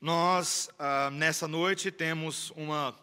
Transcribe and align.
Nós, 0.00 0.70
ah, 0.78 1.10
nessa 1.10 1.48
noite, 1.48 1.90
temos 1.90 2.52
uma, 2.54 2.94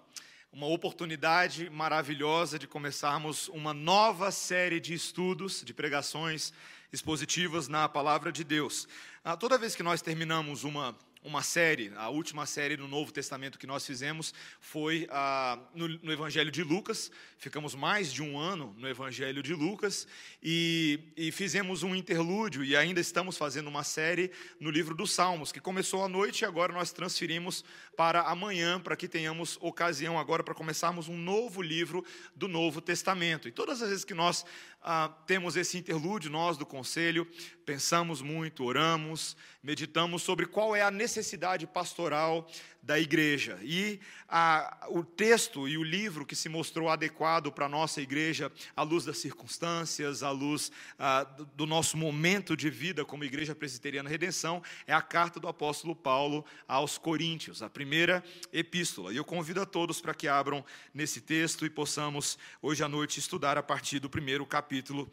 uma 0.50 0.68
oportunidade 0.68 1.70
maravilhosa 1.70 2.58
de 2.58 2.68
começarmos 2.68 3.50
uma 3.50 3.74
nova 3.74 4.32
série 4.32 4.80
de 4.80 4.94
estudos, 4.94 5.62
de 5.62 5.74
pregações 5.74 6.54
expositivas 6.94 7.68
na 7.68 7.90
palavra 7.90 8.32
de 8.32 8.46
Deus. 8.46 8.88
Ah, 9.26 9.36
toda 9.36 9.58
vez 9.58 9.76
que 9.76 9.84
nós 9.84 10.02
terminamos 10.02 10.64
uma, 10.64 10.98
uma 11.26 11.42
série, 11.42 11.92
a 11.96 12.08
última 12.08 12.46
série 12.46 12.78
no 12.78 12.88
Novo 12.88 13.12
Testamento 13.12 13.58
que 13.58 13.66
nós 13.66 13.84
fizemos 13.84 14.32
foi 14.60 15.08
ah, 15.10 15.60
no, 15.74 15.88
no, 15.88 16.12
Evangelho 16.12 16.52
de 16.52 16.64
Lucas. 16.64 17.12
Ficamos 17.40 17.74
mais 17.74 18.14
de 18.14 18.22
um 18.22 18.38
ano 18.38 18.76
no 18.78 18.88
Evangelho 18.88 19.42
de 19.42 19.54
Lucas 19.56 20.08
e, 20.42 21.00
e, 21.18 21.32
fizemos 21.32 21.82
um 21.82 21.96
interlúdio 21.96 22.64
e 22.64 22.76
ainda 22.76 23.00
estamos 23.00 23.38
fazendo 23.38 23.68
uma 23.68 23.84
série 23.84 24.32
no 24.60 24.70
livro 24.70 24.96
dos 24.96 25.12
Salmos, 25.12 25.52
que 25.52 25.60
começou 25.60 26.04
à 26.04 26.08
noite 26.08 26.42
e 26.42 26.46
agora 26.46 26.72
nós 26.72 26.92
transferimos 26.92 27.66
para 27.98 28.22
amanhã, 28.22 28.80
para 28.80 28.96
que 28.96 29.08
tenhamos 29.08 29.58
ocasião 29.62 30.20
agora 30.20 30.44
para 30.44 30.54
começarmos 30.54 31.08
um 31.08 31.18
novo 31.18 31.62
livro 31.62 32.06
do 32.36 32.48
Novo 32.48 32.82
Testamento. 32.82 33.48
E 33.48 33.52
todas 33.52 33.82
as 33.82 33.90
vezes 33.90 34.06
que 34.06 34.14
nós 34.14 34.46
ah, 34.88 35.10
temos 35.26 35.56
esse 35.58 35.80
interlúdio, 35.80 36.30
nós 36.30 36.58
do 36.58 36.66
Conselho, 36.66 37.28
pensamos 37.66 38.22
muito, 38.22 38.64
oramos, 38.64 39.36
meditamos 39.64 40.22
sobre 40.22 40.46
qual 40.46 40.76
é 40.76 40.84
a 40.84 40.92
necessidade 40.92 41.66
pastoral 41.66 42.48
da 42.86 43.00
igreja. 43.00 43.60
E 43.64 44.00
a, 44.30 44.88
o 44.90 45.04
texto 45.04 45.68
e 45.68 45.76
o 45.76 45.84
livro 45.84 46.26
que 46.26 46.36
se 46.36 46.48
mostrou 46.48 46.88
adequado 46.88 47.52
para 47.52 47.66
a 47.66 47.70
nossa 47.70 48.00
igreja, 48.00 48.52
à 48.76 48.84
luz 48.84 49.04
das 49.04 49.18
circunstâncias, 49.18 50.22
à 50.22 50.30
luz 50.30 50.72
a, 50.98 51.24
do, 51.24 51.46
do 51.46 51.66
nosso 51.66 51.98
momento 51.98 52.56
de 52.56 52.70
vida 52.70 53.04
como 53.04 53.24
Igreja 53.24 53.56
Presbiteriana 53.56 54.08
Redenção, 54.08 54.62
é 54.86 54.94
a 54.94 55.02
carta 55.02 55.40
do 55.40 55.48
apóstolo 55.48 55.96
Paulo 55.96 56.46
aos 56.68 56.98
Coríntios, 56.98 57.64
a 57.64 57.70
primeira 57.70 58.24
epístola. 58.54 59.12
E 59.12 59.18
eu 59.18 59.26
convido 59.26 59.62
a 59.62 59.66
todos 59.66 60.00
para 60.00 60.14
que 60.14 60.28
abram 60.28 60.64
nesse 60.94 61.20
texto 61.20 61.66
e 61.66 61.70
possamos, 61.70 62.38
hoje 62.62 62.84
à 62.84 62.88
noite, 62.88 63.20
estudar 63.20 63.58
a 63.58 63.64
partir 63.64 64.00
do 64.00 64.10
primeiro 64.10 64.46
capítulo, 64.46 65.12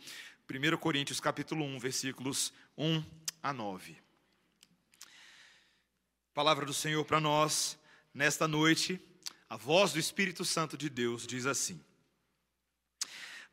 1 0.50 0.76
Coríntios, 0.76 1.20
capítulo 1.20 1.64
1, 1.64 1.78
versículos 1.78 2.52
1 2.76 3.02
a 3.42 3.52
9. 3.52 4.01
Palavra 6.34 6.64
do 6.64 6.72
Senhor 6.72 7.04
para 7.04 7.20
nós 7.20 7.78
nesta 8.14 8.48
noite, 8.48 8.98
a 9.50 9.56
voz 9.58 9.92
do 9.92 9.98
Espírito 9.98 10.46
Santo 10.46 10.78
de 10.78 10.88
Deus 10.88 11.26
diz 11.26 11.44
assim: 11.44 11.78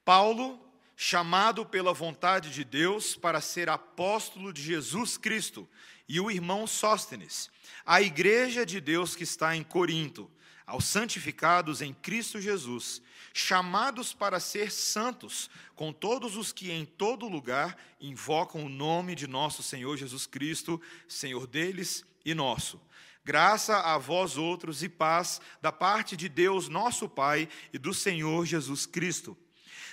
Paulo, 0.05 0.57
chamado 0.95 1.65
pela 1.65 1.93
vontade 1.93 2.51
de 2.51 2.63
Deus 2.63 3.17
para 3.17 3.41
ser 3.41 3.67
apóstolo 3.67 4.53
de 4.53 4.61
Jesus 4.61 5.17
Cristo, 5.17 5.67
e 6.07 6.21
o 6.21 6.31
irmão 6.31 6.65
Sóstenes, 6.65 7.51
a 7.85 8.01
igreja 8.01 8.65
de 8.65 8.79
Deus 8.79 9.13
que 9.13 9.25
está 9.25 9.53
em 9.57 9.63
Corinto, 9.63 10.31
aos 10.65 10.85
santificados 10.85 11.81
em 11.81 11.93
Cristo 11.93 12.39
Jesus, 12.39 13.01
chamados 13.33 14.13
para 14.13 14.39
ser 14.39 14.71
santos, 14.71 15.49
com 15.75 15.91
todos 15.91 16.37
os 16.37 16.53
que 16.53 16.71
em 16.71 16.85
todo 16.85 17.27
lugar 17.27 17.77
invocam 17.99 18.63
o 18.63 18.69
nome 18.69 19.15
de 19.15 19.27
nosso 19.27 19.61
Senhor 19.61 19.97
Jesus 19.97 20.25
Cristo, 20.25 20.81
Senhor 21.09 21.45
deles 21.45 22.05
e 22.29 22.35
nosso. 22.35 22.79
Graça 23.23 23.77
a 23.77 23.97
vós 23.97 24.37
outros 24.37 24.81
e 24.81 24.89
paz 24.89 25.41
da 25.61 25.71
parte 25.71 26.15
de 26.15 26.29
Deus, 26.29 26.67
nosso 26.67 27.07
Pai, 27.07 27.47
e 27.73 27.77
do 27.77 27.93
Senhor 27.93 28.45
Jesus 28.45 28.85
Cristo. 28.85 29.37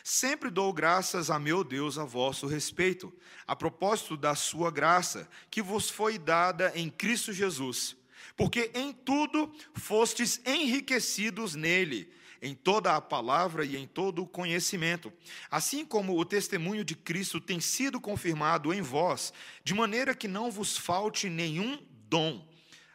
Sempre 0.02 0.50
dou 0.50 0.72
graças 0.72 1.30
a 1.30 1.38
meu 1.38 1.64
Deus 1.64 1.98
a 1.98 2.04
vosso 2.04 2.46
respeito, 2.46 3.12
a 3.46 3.56
propósito 3.56 4.16
da 4.16 4.34
sua 4.34 4.70
graça, 4.70 5.28
que 5.50 5.60
vos 5.60 5.90
foi 5.90 6.16
dada 6.16 6.72
em 6.76 6.88
Cristo 6.88 7.32
Jesus, 7.32 7.96
porque 8.36 8.70
em 8.72 8.92
tudo 8.92 9.52
fostes 9.74 10.40
enriquecidos 10.46 11.54
nele, 11.54 12.08
em 12.40 12.54
toda 12.54 12.94
a 12.94 13.00
palavra 13.00 13.64
e 13.64 13.76
em 13.76 13.86
todo 13.86 14.22
o 14.22 14.28
conhecimento, 14.28 15.12
assim 15.50 15.84
como 15.84 16.16
o 16.16 16.24
testemunho 16.24 16.84
de 16.84 16.94
Cristo 16.94 17.40
tem 17.40 17.60
sido 17.60 18.00
confirmado 18.00 18.72
em 18.72 18.80
vós, 18.80 19.32
de 19.64 19.74
maneira 19.74 20.14
que 20.14 20.28
não 20.28 20.50
vos 20.50 20.76
falte 20.76 21.28
nenhum 21.28 21.78
dom, 22.16 22.42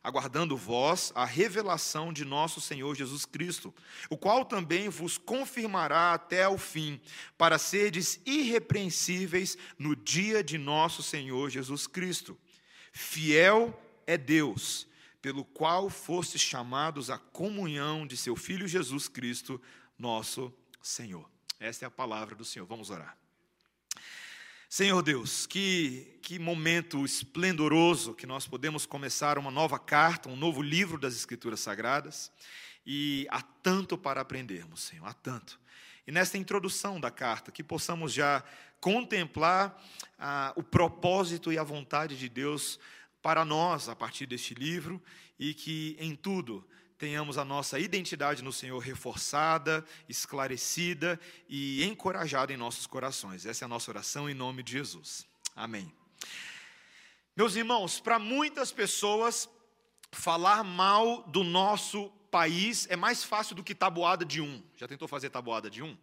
aguardando 0.04 0.58
vós 0.58 1.12
a 1.14 1.26
revelação 1.26 2.12
de 2.12 2.26
nosso 2.26 2.60
Senhor 2.60 2.96
Jesus 2.96 3.24
Cristo, 3.24 3.72
o 4.10 4.18
qual 4.18 4.44
também 4.44 4.90
vos 4.90 5.16
confirmará 5.16 6.14
até 6.14 6.48
o 6.48 6.58
fim, 6.58 7.00
para 7.38 7.60
serdes 7.60 8.20
irrepreensíveis 8.26 9.56
no 9.78 9.96
dia 9.96 10.44
de 10.44 10.58
nosso 10.58 11.04
Senhor 11.04 11.52
Jesus 11.52 11.86
Cristo. 11.86 12.36
Fiel 12.92 13.80
é 14.08 14.18
Deus, 14.18 14.88
pelo 15.22 15.46
qual 15.46 15.88
fostes 15.88 16.42
chamados 16.42 17.12
à 17.12 17.20
comunhão 17.20 18.08
de 18.08 18.18
seu 18.18 18.36
Filho 18.36 18.68
Jesus 18.68 19.08
Cristo, 19.08 19.62
nosso 20.00 20.52
Senhor. 20.82 21.30
Esta 21.60 21.86
é 21.86 21.88
a 21.88 21.92
palavra 21.92 22.34
do 22.34 22.44
Senhor. 22.44 22.66
Vamos 22.66 22.90
orar. 22.90 23.21
Senhor 24.74 25.02
Deus, 25.02 25.46
que, 25.46 26.18
que 26.22 26.40
momento 26.40 27.04
esplendoroso 27.04 28.14
que 28.14 28.26
nós 28.26 28.48
podemos 28.48 28.86
começar 28.86 29.38
uma 29.38 29.52
nova 29.52 29.78
carta, 29.78 30.30
um 30.30 30.36
novo 30.38 30.62
livro 30.62 30.98
das 30.98 31.14
Escrituras 31.14 31.60
Sagradas, 31.60 32.32
e 32.86 33.28
há 33.30 33.42
tanto 33.42 33.98
para 33.98 34.22
aprendermos, 34.22 34.84
Senhor, 34.84 35.06
há 35.06 35.14
tanto. 35.14 35.60
E 36.08 36.12
nesta 36.14 36.38
introdução 36.38 37.02
da 37.02 37.12
carta, 37.12 37.52
que 37.52 37.62
possamos 37.62 38.14
já 38.14 38.46
contemplar 38.80 39.78
ah, 40.18 40.54
o 40.56 40.64
propósito 40.64 41.52
e 41.52 41.58
a 41.58 41.64
vontade 41.64 42.18
de 42.18 42.30
Deus 42.30 42.80
para 43.22 43.44
nós 43.44 43.90
a 43.90 43.96
partir 43.96 44.26
deste 44.26 44.54
livro, 44.54 45.04
e 45.38 45.54
que 45.54 45.98
em 46.00 46.16
tudo 46.16 46.66
tenhamos 47.02 47.36
a 47.40 47.44
nossa 47.44 47.80
identidade 47.80 48.44
no 48.44 48.54
Senhor 48.54 48.78
reforçada, 48.78 49.84
esclarecida 50.08 51.20
e 51.50 51.84
encorajada 51.84 52.54
em 52.54 52.58
nossos 52.58 52.86
corações. 52.86 53.44
Essa 53.44 53.64
é 53.64 53.66
a 53.66 53.68
nossa 53.68 53.90
oração 53.90 54.30
em 54.30 54.36
nome 54.36 54.62
de 54.62 54.74
Jesus. 54.74 55.28
Amém. 55.56 55.92
Meus 57.36 57.56
irmãos, 57.56 58.00
para 58.00 58.20
muitas 58.20 58.72
pessoas, 58.72 59.50
falar 60.12 60.64
mal 60.64 61.24
do 61.24 61.44
nosso 61.44 62.12
país 62.30 62.86
é 62.88 62.96
mais 62.96 63.24
fácil 63.24 63.56
do 63.56 63.64
que 63.64 63.74
tabuada 63.74 64.24
de 64.24 64.40
um. 64.40 64.62
Já 64.78 64.88
tentou 64.88 65.08
fazer 65.08 65.32
tabuada 65.32 65.72
de 65.72 65.82
um? 65.82 65.98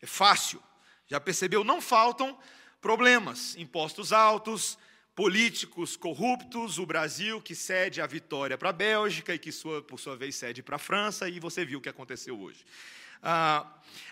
É 0.00 0.06
fácil. 0.06 0.62
Já 1.06 1.20
percebeu? 1.20 1.62
Não 1.62 1.82
faltam 1.82 2.38
problemas, 2.80 3.56
impostos 3.56 4.10
altos, 4.10 4.78
políticos 5.20 5.98
corruptos, 5.98 6.78
o 6.78 6.86
Brasil 6.86 7.42
que 7.42 7.54
cede 7.54 8.00
a 8.00 8.06
vitória 8.06 8.56
para 8.56 8.70
a 8.70 8.72
Bélgica 8.72 9.34
e 9.34 9.38
que, 9.38 9.52
sua, 9.52 9.82
por 9.82 10.00
sua 10.00 10.16
vez, 10.16 10.34
cede 10.34 10.62
para 10.62 10.76
a 10.76 10.78
França, 10.78 11.28
e 11.28 11.38
você 11.38 11.62
viu 11.62 11.78
o 11.78 11.82
que 11.82 11.90
aconteceu 11.90 12.40
hoje. 12.40 12.64
Ah, 13.22 13.66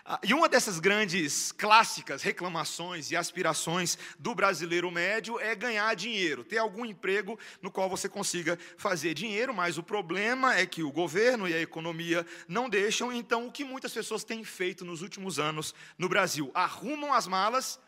ah, 0.05 0.21
e 0.23 0.35
uma 0.35 0.51
dessas 0.51 0.79
grandes 0.79 1.51
clássicas 1.51 2.23
reclamações 2.23 3.11
e 3.11 3.17
aspirações 3.17 3.97
do 4.19 4.35
brasileiro 4.35 4.91
médio 4.91 5.41
é 5.41 5.55
ganhar 5.55 5.97
dinheiro, 5.97 6.45
ter 6.45 6.59
algum 6.59 6.85
emprego 6.85 7.39
no 7.63 7.71
qual 7.71 7.89
você 7.89 8.07
consiga 8.07 8.59
fazer 8.77 9.15
dinheiro, 9.15 9.55
mas 9.55 9.79
o 9.79 9.83
problema 9.83 10.57
é 10.57 10.67
que 10.67 10.83
o 10.83 10.93
governo 10.93 11.49
e 11.49 11.55
a 11.55 11.63
economia 11.63 12.27
não 12.47 12.69
deixam, 12.69 13.11
então 13.11 13.47
o 13.47 13.51
que 13.51 13.65
muitas 13.65 13.95
pessoas 13.95 14.25
têm 14.25 14.45
feito 14.45 14.85
nos 14.85 15.01
últimos 15.01 15.39
anos 15.39 15.75
no 15.97 16.07
Brasil? 16.07 16.51
Arrumam 16.53 17.15
as 17.15 17.27
malas 17.27 17.81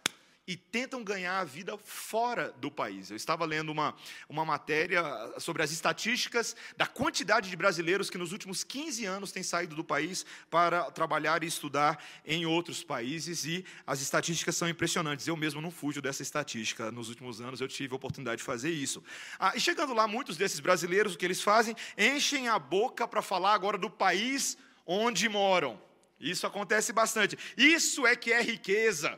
e 0.51 0.57
tentam 0.57 1.05
ganhar 1.05 1.39
a 1.39 1.45
vida 1.45 1.79
fora 1.79 2.53
do 2.61 2.73
país. 2.73 3.09
Eu 3.09 3.17
estava 3.17 3.45
lendo 3.45 3.71
uma, 3.71 3.95
uma 4.29 4.45
matéria 4.45 5.01
sobre 5.39 5.63
as 5.63 5.71
estatísticas 5.71 6.57
da 6.77 6.89
quantidade 6.89 7.49
de 7.49 7.55
brasileiros 7.55 8.11
que 8.11 8.19
nos 8.19 8.33
últimos 8.33 8.65
15 8.65 9.05
anos 9.07 9.31
têm 9.31 9.45
saído 9.45 9.77
do 9.77 9.85
país 9.85 10.27
para 10.51 10.91
trabalhar 10.91 11.45
e 11.45 11.47
estudar 11.47 12.05
em 12.27 12.47
outros 12.47 12.83
países, 12.83 13.45
e 13.45 13.65
as 13.87 14.01
estatísticas 14.01 14.57
são 14.57 14.69
impressionantes. 14.69 15.29
Eu 15.29 15.37
mesmo 15.37 15.61
não 15.61 15.71
fujo 15.71 16.03
dessa 16.03 16.21
estatística. 16.21 16.91
Nos 16.91 17.09
últimos 17.09 17.41
anos 17.41 17.61
eu 17.61 17.69
tive 17.69 17.93
a 17.93 17.97
oportunidade 17.97 18.39
de 18.39 18.43
fazer 18.43 18.71
isso. 18.71 19.05
Ah, 19.39 19.53
e 19.55 19.61
chegando 19.61 19.95
lá, 19.95 20.09
muitos 20.09 20.37
desses 20.37 20.59
brasileiros, 20.59 21.15
o 21.15 21.19
que 21.19 21.25
eles 21.25 21.41
fazem? 21.41 21.77
Enchem 21.97 22.49
a 22.49 22.59
boca 22.59 23.07
para 23.07 23.23
falar 23.23 23.55
agora 23.55 23.79
do 23.79 23.89
país 23.89 24.59
onde 24.85 25.29
moram. 25.29 25.81
Isso 26.19 26.45
acontece 26.45 26.93
bastante. 26.93 27.39
Isso 27.57 28.05
é 28.05 28.17
que 28.17 28.33
é 28.33 28.43
riqueza 28.43 29.17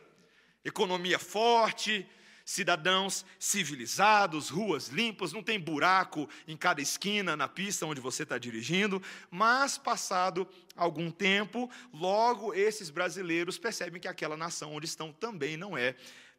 economia 0.64 1.18
forte, 1.18 2.06
cidadãos 2.44 3.24
civilizados, 3.38 4.48
ruas 4.48 4.88
limpas, 4.88 5.32
não 5.32 5.42
tem 5.42 5.58
buraco 5.58 6.28
em 6.46 6.56
cada 6.56 6.80
esquina 6.80 7.36
na 7.36 7.48
pista 7.48 7.86
onde 7.86 8.00
você 8.00 8.24
está 8.24 8.38
dirigindo, 8.38 9.02
mas 9.30 9.78
passado 9.78 10.46
algum 10.76 11.10
tempo, 11.10 11.70
logo 11.92 12.54
esses 12.54 12.90
brasileiros 12.90 13.58
percebem 13.58 14.00
que 14.00 14.08
aquela 14.08 14.36
nação 14.36 14.74
onde 14.74 14.86
estão 14.86 15.12
também 15.12 15.56
não 15.56 15.76
é 15.76 15.94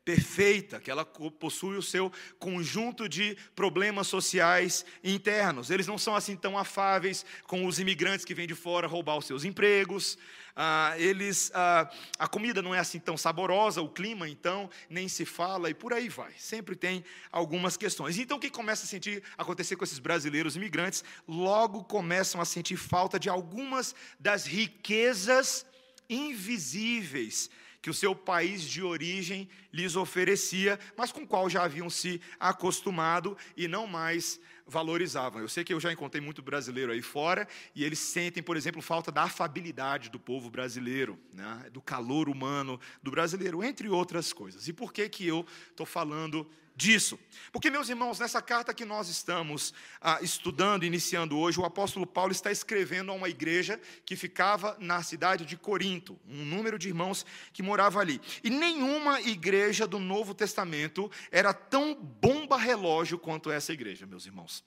perfeita, 0.06 0.80
que 0.80 0.92
ela 0.92 1.06
possui 1.06 1.78
o 1.78 1.82
seu 1.82 2.12
conjunto 2.38 3.08
de 3.08 3.38
problemas 3.56 4.08
sociais 4.08 4.86
internos. 5.04 5.70
Eles 5.70 5.88
não 5.88 5.98
são 5.98 6.16
assim 6.16 6.36
tão 6.36 6.58
afáveis 6.58 7.26
com 7.48 7.66
os 7.66 7.80
imigrantes 7.80 8.26
que 8.26 8.34
vêm 8.34 8.48
de 8.48 8.56
fora 8.56 8.88
roubar 8.88 9.18
os 9.18 9.26
seus 9.26 9.46
empregos. 9.46 10.18
Ah, 10.56 10.94
eles, 10.98 11.52
ah, 11.56 11.90
a 12.20 12.28
comida 12.28 12.62
não 12.62 12.76
é 12.76 12.80
assim 12.80 13.00
tão 13.00 13.18
saborosa, 13.18 13.82
o 13.82 13.90
clima 13.90 14.30
então 14.30 14.70
nem 14.88 15.08
se 15.08 15.26
fala 15.26 15.70
e 15.70 15.74
por 15.74 15.94
aí 15.94 16.10
vai. 16.10 16.32
Sempre 16.38 16.76
tem 16.76 17.04
algumas 17.32 17.76
questões. 17.78 18.18
Então 18.20 18.38
o 18.38 18.40
que 18.40 18.52
começa 18.52 18.84
a 18.84 18.88
sentir 18.88 19.24
acontecer 19.38 19.76
com 19.78 19.84
esses 19.84 20.00
brasileiros 20.00 20.56
imigrantes? 20.56 21.04
Logo 21.28 21.84
começam 21.86 22.40
a 22.40 22.46
sentir 22.46 22.78
falta 22.78 23.20
de 23.20 23.30
algumas 23.30 23.96
das 24.20 24.46
riquezas 24.46 25.66
invisíveis 26.10 27.50
que 27.84 27.90
o 27.90 27.94
seu 27.94 28.16
país 28.16 28.64
de 28.64 28.82
origem 28.82 29.50
lhes 29.72 29.98
oferecia, 29.98 30.80
mas 30.96 31.12
com 31.12 31.24
o 31.24 31.28
qual 31.28 31.50
já 31.50 31.66
haviam 31.66 31.90
se 31.90 32.22
acostumado 32.40 33.38
e 33.58 33.68
não 33.68 33.86
mais 33.86 34.40
valorizavam. 34.66 35.42
Eu 35.42 35.50
sei 35.50 35.66
que 35.66 35.74
eu 35.74 35.82
já 35.82 35.92
encontrei 35.92 36.24
muito 36.24 36.42
brasileiro 36.42 36.94
aí 36.94 37.02
fora 37.02 37.46
e 37.76 37.84
eles 37.84 38.00
sentem, 38.00 38.42
por 38.42 38.56
exemplo, 38.56 38.82
falta 38.82 39.12
da 39.12 39.24
afabilidade 39.24 40.10
do 40.10 40.18
povo 40.18 40.50
brasileiro, 40.50 41.20
né? 41.34 41.70
do 41.74 41.82
calor 41.82 42.30
humano 42.30 42.80
do 43.04 43.12
brasileiro, 43.12 43.62
entre 43.62 43.90
outras 43.90 44.32
coisas. 44.32 44.70
E 44.70 44.72
por 44.72 44.94
que 44.94 45.10
que 45.10 45.28
eu 45.28 45.46
estou 45.70 45.86
falando 45.86 46.50
disso. 46.76 47.20
Porque, 47.52 47.70
meus 47.70 47.88
irmãos, 47.90 48.20
nessa 48.20 48.42
carta 48.42 48.74
que 48.74 48.84
nós 48.84 49.10
estamos 49.10 49.74
ah, 50.02 50.20
estudando, 50.22 50.84
iniciando 50.84 51.38
hoje, 51.38 51.60
o 51.60 51.66
apóstolo 51.66 52.06
Paulo 52.06 52.32
está 52.32 52.52
escrevendo 52.52 53.12
a 53.12 53.16
uma 53.16 53.30
igreja 53.30 53.80
que 54.06 54.16
ficava 54.16 54.76
na 54.80 55.04
cidade 55.04 55.46
de 55.46 55.56
Corinto, 55.56 56.20
um 56.28 56.44
número 56.46 56.80
de 56.80 56.88
irmãos 56.88 57.26
que 57.52 57.62
morava 57.62 58.00
ali. 58.00 58.20
E 58.44 58.50
nenhuma 58.50 59.22
igreja 59.22 59.86
do 59.86 60.00
Novo 60.00 60.34
Testamento 60.34 61.12
era 61.32 61.54
tão 61.54 61.94
bomba-relógio 61.94 63.20
quanto 63.20 63.52
essa 63.52 63.72
igreja, 63.72 64.06
meus 64.06 64.26
irmãos. 64.26 64.64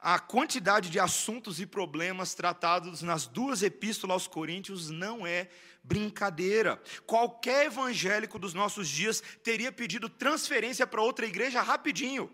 A 0.00 0.18
quantidade 0.20 0.90
de 0.90 1.00
assuntos 1.00 1.58
e 1.58 1.66
problemas 1.66 2.32
tratados 2.32 3.02
nas 3.02 3.26
duas 3.26 3.62
epístolas 3.62 4.14
aos 4.14 4.26
Coríntios 4.28 4.90
não 4.90 5.26
é 5.26 5.48
brincadeira. 5.88 6.80
Qualquer 7.06 7.66
evangélico 7.66 8.38
dos 8.38 8.52
nossos 8.52 8.88
dias 8.88 9.22
teria 9.42 9.72
pedido 9.72 10.08
transferência 10.08 10.86
para 10.86 11.02
outra 11.02 11.26
igreja 11.26 11.62
rapidinho, 11.62 12.30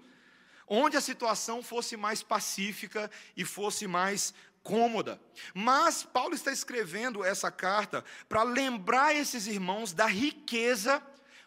onde 0.67 0.97
a 0.97 1.01
situação 1.01 1.63
fosse 1.63 1.97
mais 1.97 2.23
pacífica 2.23 3.09
e 3.37 3.45
fosse 3.45 3.87
mais 3.87 4.35
cômoda. 4.63 5.21
Mas 5.55 6.03
Paulo 6.03 6.35
está 6.35 6.51
escrevendo 6.51 7.25
essa 7.25 7.51
carta 7.51 8.05
para 8.29 8.43
lembrar 8.43 9.15
esses 9.15 9.47
irmãos 9.47 9.93
da 9.93 10.07
riqueza 10.07 11.01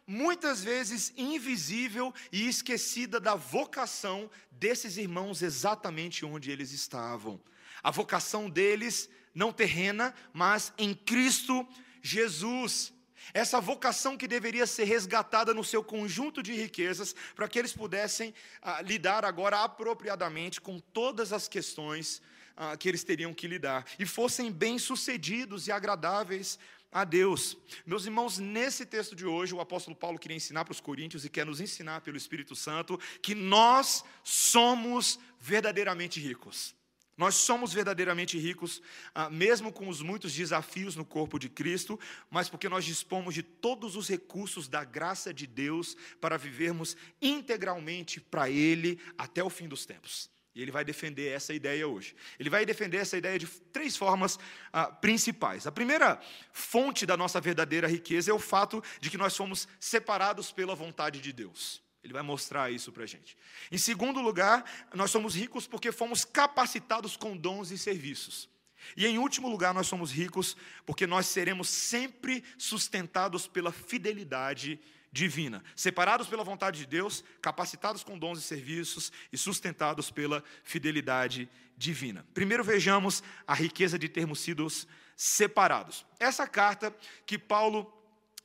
muitas 0.09 0.63
vezes 0.63 1.11
invisível 1.17 2.13
e 2.31 2.47
esquecida 2.47 3.19
da 3.19 3.35
vocação 3.35 4.31
desses 4.49 4.95
irmãos 4.95 5.41
exatamente 5.41 6.25
onde 6.25 6.49
eles 6.49 6.71
estavam. 6.71 7.41
A 7.83 7.91
vocação 7.91 8.49
deles 8.49 9.09
não 9.35 9.51
terrena, 9.51 10.15
mas 10.33 10.71
em 10.77 10.93
Cristo 10.93 11.67
Jesus. 12.01 12.93
Essa 13.33 13.59
vocação 13.59 14.15
que 14.15 14.27
deveria 14.27 14.65
ser 14.65 14.85
resgatada 14.85 15.53
no 15.53 15.63
seu 15.63 15.83
conjunto 15.83 16.41
de 16.41 16.53
riquezas, 16.53 17.15
para 17.35 17.47
que 17.47 17.59
eles 17.59 17.73
pudessem 17.73 18.33
ah, 18.61 18.81
lidar 18.81 19.25
agora 19.25 19.63
apropriadamente 19.63 20.61
com 20.61 20.79
todas 20.79 21.33
as 21.33 21.47
questões 21.47 22.21
ah, 22.55 22.77
que 22.77 22.87
eles 22.87 23.03
teriam 23.03 23.33
que 23.33 23.47
lidar, 23.47 23.85
e 23.99 24.05
fossem 24.05 24.51
bem-sucedidos 24.51 25.67
e 25.67 25.71
agradáveis 25.71 26.57
a 26.91 27.03
Deus. 27.03 27.57
Meus 27.85 28.05
irmãos, 28.05 28.37
nesse 28.37 28.85
texto 28.85 29.15
de 29.15 29.25
hoje, 29.25 29.53
o 29.53 29.59
apóstolo 29.59 29.95
Paulo 29.95 30.17
queria 30.17 30.37
ensinar 30.37 30.63
para 30.63 30.71
os 30.71 30.79
coríntios 30.79 31.25
e 31.25 31.29
quer 31.29 31.45
nos 31.45 31.59
ensinar 31.59 32.01
pelo 32.01 32.17
Espírito 32.17 32.55
Santo 32.55 32.99
que 33.21 33.35
nós 33.35 34.03
somos 34.23 35.19
verdadeiramente 35.39 36.19
ricos. 36.19 36.76
Nós 37.17 37.33
somos 37.33 37.73
verdadeiramente 37.73 38.37
ricos, 38.37 38.79
ah, 39.15 39.27
mesmo 39.27 39.73
com 39.73 39.89
os 39.89 40.03
muitos 40.03 40.33
desafios 40.33 40.95
no 40.95 41.03
corpo 41.03 41.39
de 41.39 41.49
Cristo, 41.49 41.99
mas 42.29 42.47
porque 42.47 42.69
nós 42.69 42.85
dispomos 42.85 43.33
de 43.33 43.41
todos 43.41 43.95
os 43.95 44.07
recursos 44.07 44.67
da 44.67 44.83
graça 44.83 45.33
de 45.33 45.47
Deus 45.47 45.97
para 46.21 46.37
vivermos 46.37 46.95
integralmente 47.19 48.21
para 48.21 48.51
Ele 48.51 48.99
até 49.17 49.43
o 49.43 49.49
fim 49.49 49.67
dos 49.67 49.83
tempos. 49.83 50.29
E 50.53 50.61
ele 50.61 50.71
vai 50.71 50.83
defender 50.83 51.27
essa 51.27 51.53
ideia 51.53 51.87
hoje. 51.87 52.15
Ele 52.39 52.49
vai 52.49 52.65
defender 52.65 52.97
essa 52.97 53.15
ideia 53.15 53.37
de 53.37 53.45
três 53.45 53.95
formas 53.95 54.39
ah, 54.73 54.87
principais. 54.87 55.67
A 55.67 55.71
primeira 55.71 56.19
fonte 56.51 57.05
da 57.05 57.15
nossa 57.15 57.39
verdadeira 57.39 57.87
riqueza 57.87 58.31
é 58.31 58.33
o 58.33 58.39
fato 58.39 58.83
de 58.99 59.11
que 59.11 59.19
nós 59.19 59.33
somos 59.33 59.67
separados 59.79 60.51
pela 60.51 60.73
vontade 60.73 61.19
de 61.19 61.31
Deus. 61.31 61.79
Ele 62.07 62.13
vai 62.13 62.23
mostrar 62.23 62.71
isso 62.71 62.89
para 62.89 63.03
a 63.03 63.05
gente. 63.05 63.37
Em 63.69 63.77
segundo 63.77 64.21
lugar, 64.21 64.63
nós 64.93 65.11
somos 65.11 65.35
ricos 65.35 65.67
porque 65.67 65.91
fomos 65.91 66.23
capacitados 66.23 67.17
com 67.17 67.35
dons 67.35 67.69
e 67.69 67.77
serviços. 67.77 68.49
E 68.95 69.05
em 69.05 69.17
último 69.17 69.49
lugar, 69.49 69.73
nós 69.73 69.87
somos 69.87 70.09
ricos 70.09 70.55
porque 70.85 71.05
nós 71.05 71.25
seremos 71.25 71.67
sempre 71.67 72.45
sustentados 72.57 73.45
pela 73.45 73.73
fidelidade 73.73 74.79
divina, 75.11 75.61
separados 75.75 76.27
pela 76.27 76.45
vontade 76.45 76.79
de 76.79 76.85
Deus, 76.85 77.25
capacitados 77.41 78.05
com 78.05 78.17
dons 78.17 78.39
e 78.39 78.41
serviços 78.41 79.11
e 79.29 79.37
sustentados 79.37 80.09
pela 80.09 80.41
fidelidade 80.63 81.49
divina. 81.75 82.25
Primeiro 82.33 82.63
vejamos 82.63 83.21
a 83.45 83.53
riqueza 83.53 83.99
de 83.99 84.07
termos 84.07 84.39
sido 84.39 84.65
separados. 85.13 86.05
Essa 86.21 86.47
carta 86.47 86.95
que 87.25 87.37
Paulo 87.37 87.96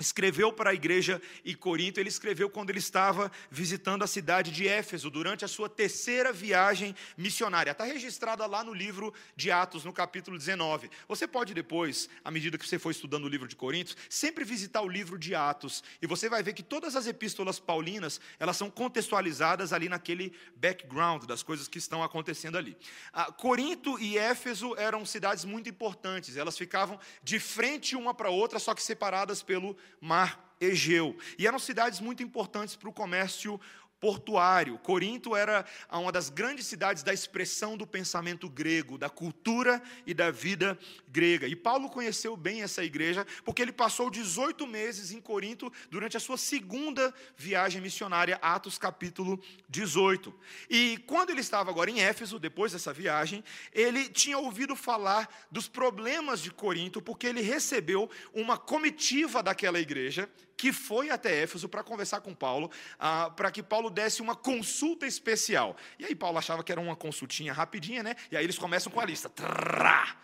escreveu 0.03 0.53
para 0.53 0.71
a 0.71 0.75
igreja 0.75 1.23
em 1.45 1.55
Corinto, 1.55 1.99
ele 1.99 2.09
escreveu 2.09 2.51
quando 2.51 2.71
ele 2.71 2.79
estava 2.79 3.31
visitando 3.51 4.03
a 4.03 4.07
cidade 4.07 4.51
de 4.51 4.69
Éfeso, 4.69 5.11
durante 5.11 5.45
a 5.45 5.49
sua 5.49 5.69
terceira 5.69 6.33
viagem 6.33 6.95
missionária. 7.17 7.71
Está 7.71 7.85
registrada 7.85 8.45
lá 8.47 8.63
no 8.63 8.75
livro 8.75 9.15
de 9.37 9.51
Atos, 9.51 9.85
no 9.85 9.93
capítulo 9.93 10.37
19. 10.37 10.91
Você 11.09 11.27
pode 11.27 11.55
depois, 11.55 12.09
à 12.25 12.31
medida 12.31 12.59
que 12.59 12.69
você 12.69 12.79
for 12.79 12.91
estudando 12.91 13.25
o 13.25 13.29
livro 13.29 13.49
de 13.49 13.57
Coríntios, 13.57 13.97
sempre 14.11 14.45
visitar 14.45 14.83
o 14.83 14.89
livro 14.89 15.19
de 15.19 15.35
Atos, 15.35 15.83
e 16.01 16.07
você 16.07 16.29
vai 16.29 16.43
ver 16.43 16.53
que 16.53 16.63
todas 16.63 16.97
as 16.97 17.07
epístolas 17.07 17.59
paulinas, 17.59 18.21
elas 18.39 18.57
são 18.57 18.71
contextualizadas 18.71 19.73
ali 19.73 19.89
naquele 19.89 20.35
background 20.57 21.25
das 21.25 21.43
coisas 21.43 21.69
que 21.69 21.79
estão 21.79 22.03
acontecendo 22.03 22.59
ali. 22.59 22.77
Ah, 23.13 23.31
Corinto 23.33 23.99
e 23.99 24.19
Éfeso 24.19 24.75
eram 24.77 25.07
cidades 25.07 25.45
muito 25.45 25.69
importantes, 25.69 26.37
elas 26.37 26.59
ficavam 26.59 26.99
de 27.23 27.39
frente 27.39 27.95
uma 27.95 28.13
para 28.13 28.31
outra, 28.31 28.59
só 28.59 28.75
que 28.75 28.83
separadas 28.83 29.43
pelo 29.43 29.77
mar 30.01 30.53
Egeu. 30.61 31.17
E 31.39 31.47
eram 31.47 31.59
cidades 31.59 32.01
muito 32.01 32.23
importantes 32.23 32.77
para 32.77 32.89
o 32.89 32.93
comércio 32.93 33.61
portuário. 34.03 34.77
Corinto 34.79 35.37
era 35.37 35.65
uma 35.89 36.11
das 36.11 36.29
grandes 36.29 36.67
cidades 36.67 37.05
da 37.05 37.15
expressão 37.15 37.77
do 37.77 37.87
pensamento 37.87 38.49
grego, 38.51 38.99
da 38.99 39.09
cultura 39.09 39.81
e 40.05 40.13
da 40.13 40.29
vida 40.33 40.77
grega. 41.07 41.47
E 41.47 41.55
Paulo 41.55 41.89
conheceu 41.89 42.37
bem 42.37 42.63
essa 42.63 42.83
igreja, 42.83 43.25
porque 43.45 43.63
ele 43.63 43.71
passou 43.71 44.11
18 44.11 44.67
meses 44.67 45.13
em 45.13 45.21
Corinto 45.21 45.73
durante 45.89 46.17
a 46.17 46.21
sua 46.21 46.37
segunda 46.37 47.15
viagem 47.37 47.81
missionária, 47.81 48.41
Atos 48.43 48.77
capítulo 48.77 49.41
18. 49.69 50.35
E 50.69 50.99
quando 51.07 51.31
ele 51.31 51.41
estava 51.41 51.71
agora 51.71 51.89
em 51.89 52.01
Éfeso, 52.01 52.41
depois 52.41 52.73
dessa 52.73 52.93
viagem, 52.93 53.45
ele 53.73 54.09
tinha 54.09 54.37
ouvido 54.37 54.75
falar 54.75 55.47
dos 55.49 55.69
problemas 55.69 56.41
de 56.41 56.51
Corinto, 56.51 57.01
porque 57.01 57.29
ele 57.29 57.41
recebeu 57.41 58.11
uma 58.35 58.59
comitiva 58.59 59.45
daquela 59.45 59.79
igreja 59.79 60.29
que 60.63 60.73
foi 60.73 61.11
até 61.11 61.43
Éfeso 61.43 61.69
para 61.69 61.83
conversar 61.83 62.21
com 62.21 62.33
Paulo, 62.33 62.71
ah, 62.97 63.29
para 63.31 63.51
que 63.51 63.65
Paulo 63.65 63.91
desse 63.93 64.21
uma 64.23 64.35
consulta 64.35 65.07
especial. 65.07 65.77
E 65.99 66.05
aí 66.05 66.15
Paulo 66.15 66.39
achava 66.39 66.65
que 66.65 66.73
era 66.73 66.81
uma 66.81 66.97
consultinha 66.97 67.53
rapidinha, 67.53 68.03
né? 68.03 68.17
E 68.31 68.37
aí 68.37 68.45
eles 68.45 68.59
começam 68.59 68.91
com 68.91 69.01
a 69.01 69.05
lista. 69.05 69.29
Trrr, 69.29 70.17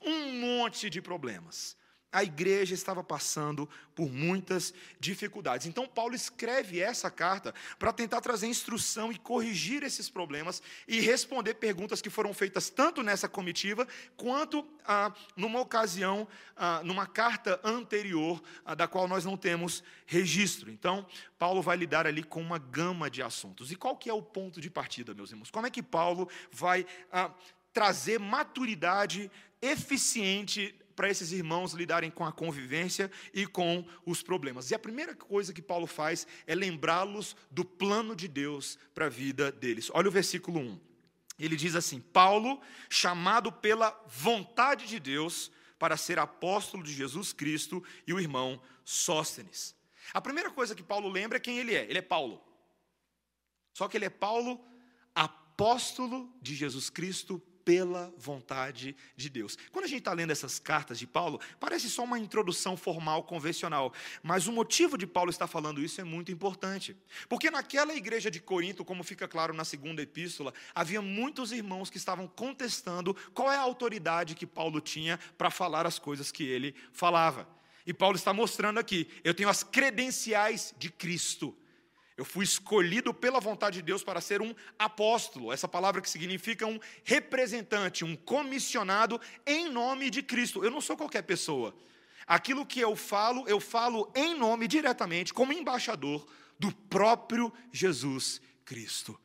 um 0.00 0.40
monte 0.40 0.90
de 0.90 1.00
problemas 1.00 1.78
a 2.12 2.24
igreja 2.24 2.74
estava 2.74 3.04
passando 3.04 3.68
por 3.94 4.10
muitas 4.10 4.74
dificuldades. 4.98 5.66
Então, 5.66 5.86
Paulo 5.86 6.14
escreve 6.14 6.80
essa 6.80 7.10
carta 7.10 7.54
para 7.78 7.92
tentar 7.92 8.20
trazer 8.20 8.46
instrução 8.46 9.12
e 9.12 9.18
corrigir 9.18 9.82
esses 9.82 10.08
problemas 10.08 10.62
e 10.88 11.00
responder 11.00 11.54
perguntas 11.54 12.02
que 12.02 12.10
foram 12.10 12.34
feitas 12.34 12.68
tanto 12.68 13.02
nessa 13.02 13.28
comitiva 13.28 13.86
quanto 14.16 14.66
ah, 14.84 15.12
numa 15.36 15.60
ocasião, 15.60 16.26
ah, 16.56 16.80
numa 16.82 17.06
carta 17.06 17.60
anterior, 17.62 18.42
ah, 18.64 18.74
da 18.74 18.88
qual 18.88 19.06
nós 19.06 19.24
não 19.24 19.36
temos 19.36 19.84
registro. 20.06 20.70
Então, 20.70 21.06
Paulo 21.38 21.62
vai 21.62 21.76
lidar 21.76 22.06
ali 22.06 22.22
com 22.22 22.40
uma 22.40 22.58
gama 22.58 23.08
de 23.08 23.22
assuntos. 23.22 23.70
E 23.70 23.76
qual 23.76 23.96
que 23.96 24.10
é 24.10 24.14
o 24.14 24.22
ponto 24.22 24.60
de 24.60 24.70
partida, 24.70 25.14
meus 25.14 25.30
irmãos? 25.30 25.50
Como 25.50 25.66
é 25.66 25.70
que 25.70 25.82
Paulo 25.82 26.28
vai 26.50 26.84
ah, 27.12 27.30
trazer 27.72 28.18
maturidade 28.18 29.30
eficiente 29.62 30.74
para 31.00 31.08
esses 31.08 31.32
irmãos 31.32 31.72
lidarem 31.72 32.10
com 32.10 32.26
a 32.26 32.32
convivência 32.32 33.10
e 33.32 33.46
com 33.46 33.88
os 34.04 34.22
problemas. 34.22 34.70
E 34.70 34.74
a 34.74 34.78
primeira 34.78 35.16
coisa 35.16 35.50
que 35.50 35.62
Paulo 35.62 35.86
faz 35.86 36.26
é 36.46 36.54
lembrá-los 36.54 37.34
do 37.50 37.64
plano 37.64 38.14
de 38.14 38.28
Deus 38.28 38.78
para 38.92 39.06
a 39.06 39.08
vida 39.08 39.50
deles. 39.50 39.90
Olha 39.94 40.08
o 40.08 40.12
versículo 40.12 40.60
1. 40.60 40.78
Ele 41.38 41.56
diz 41.56 41.74
assim: 41.74 42.02
Paulo, 42.02 42.60
chamado 42.90 43.50
pela 43.50 43.98
vontade 44.08 44.86
de 44.86 45.00
Deus 45.00 45.50
para 45.78 45.96
ser 45.96 46.18
apóstolo 46.18 46.82
de 46.82 46.92
Jesus 46.92 47.32
Cristo, 47.32 47.82
e 48.06 48.12
o 48.12 48.20
irmão 48.20 48.60
Sóstenes. 48.84 49.74
A 50.12 50.20
primeira 50.20 50.50
coisa 50.50 50.74
que 50.74 50.82
Paulo 50.82 51.08
lembra 51.08 51.38
é 51.38 51.40
quem 51.40 51.58
ele 51.58 51.74
é. 51.74 51.84
Ele 51.84 52.00
é 52.00 52.02
Paulo. 52.02 52.44
Só 53.72 53.88
que 53.88 53.96
ele 53.96 54.04
é 54.04 54.10
Paulo, 54.10 54.62
apóstolo 55.14 56.30
de 56.42 56.54
Jesus 56.54 56.90
Cristo 56.90 57.42
pela 57.64 58.12
vontade 58.16 58.96
de 59.16 59.28
Deus. 59.28 59.56
Quando 59.70 59.84
a 59.84 59.88
gente 59.88 60.00
está 60.00 60.12
lendo 60.12 60.30
essas 60.30 60.58
cartas 60.58 60.98
de 60.98 61.06
Paulo, 61.06 61.40
parece 61.58 61.88
só 61.88 62.04
uma 62.04 62.18
introdução 62.18 62.76
formal, 62.76 63.22
convencional. 63.24 63.92
Mas 64.22 64.46
o 64.46 64.52
motivo 64.52 64.96
de 64.96 65.06
Paulo 65.06 65.30
estar 65.30 65.46
falando 65.46 65.82
isso 65.82 66.00
é 66.00 66.04
muito 66.04 66.32
importante. 66.32 66.96
Porque 67.28 67.50
naquela 67.50 67.94
igreja 67.94 68.30
de 68.30 68.40
Corinto, 68.40 68.84
como 68.84 69.02
fica 69.02 69.28
claro 69.28 69.52
na 69.52 69.64
segunda 69.64 70.02
epístola, 70.02 70.52
havia 70.74 71.02
muitos 71.02 71.52
irmãos 71.52 71.90
que 71.90 71.96
estavam 71.96 72.26
contestando 72.26 73.14
qual 73.34 73.50
é 73.50 73.56
a 73.56 73.60
autoridade 73.60 74.34
que 74.34 74.46
Paulo 74.46 74.80
tinha 74.80 75.18
para 75.36 75.50
falar 75.50 75.86
as 75.86 75.98
coisas 75.98 76.32
que 76.32 76.44
ele 76.44 76.74
falava. 76.92 77.46
E 77.86 77.94
Paulo 77.94 78.16
está 78.16 78.32
mostrando 78.32 78.78
aqui: 78.78 79.08
eu 79.24 79.34
tenho 79.34 79.48
as 79.48 79.62
credenciais 79.62 80.74
de 80.78 80.90
Cristo. 80.90 81.56
Eu 82.20 82.24
fui 82.26 82.44
escolhido 82.44 83.14
pela 83.14 83.40
vontade 83.40 83.76
de 83.76 83.82
Deus 83.82 84.04
para 84.04 84.20
ser 84.20 84.42
um 84.42 84.54
apóstolo, 84.78 85.50
essa 85.50 85.66
palavra 85.66 86.02
que 86.02 86.10
significa 86.10 86.66
um 86.66 86.78
representante, 87.02 88.04
um 88.04 88.14
comissionado 88.14 89.18
em 89.46 89.70
nome 89.70 90.10
de 90.10 90.22
Cristo. 90.22 90.62
Eu 90.62 90.70
não 90.70 90.82
sou 90.82 90.98
qualquer 90.98 91.22
pessoa. 91.22 91.74
Aquilo 92.26 92.66
que 92.66 92.78
eu 92.78 92.94
falo, 92.94 93.48
eu 93.48 93.58
falo 93.58 94.12
em 94.14 94.36
nome 94.36 94.68
diretamente, 94.68 95.32
como 95.32 95.50
embaixador 95.50 96.26
do 96.58 96.70
próprio 96.70 97.50
Jesus 97.72 98.38
Cristo. 98.66 99.18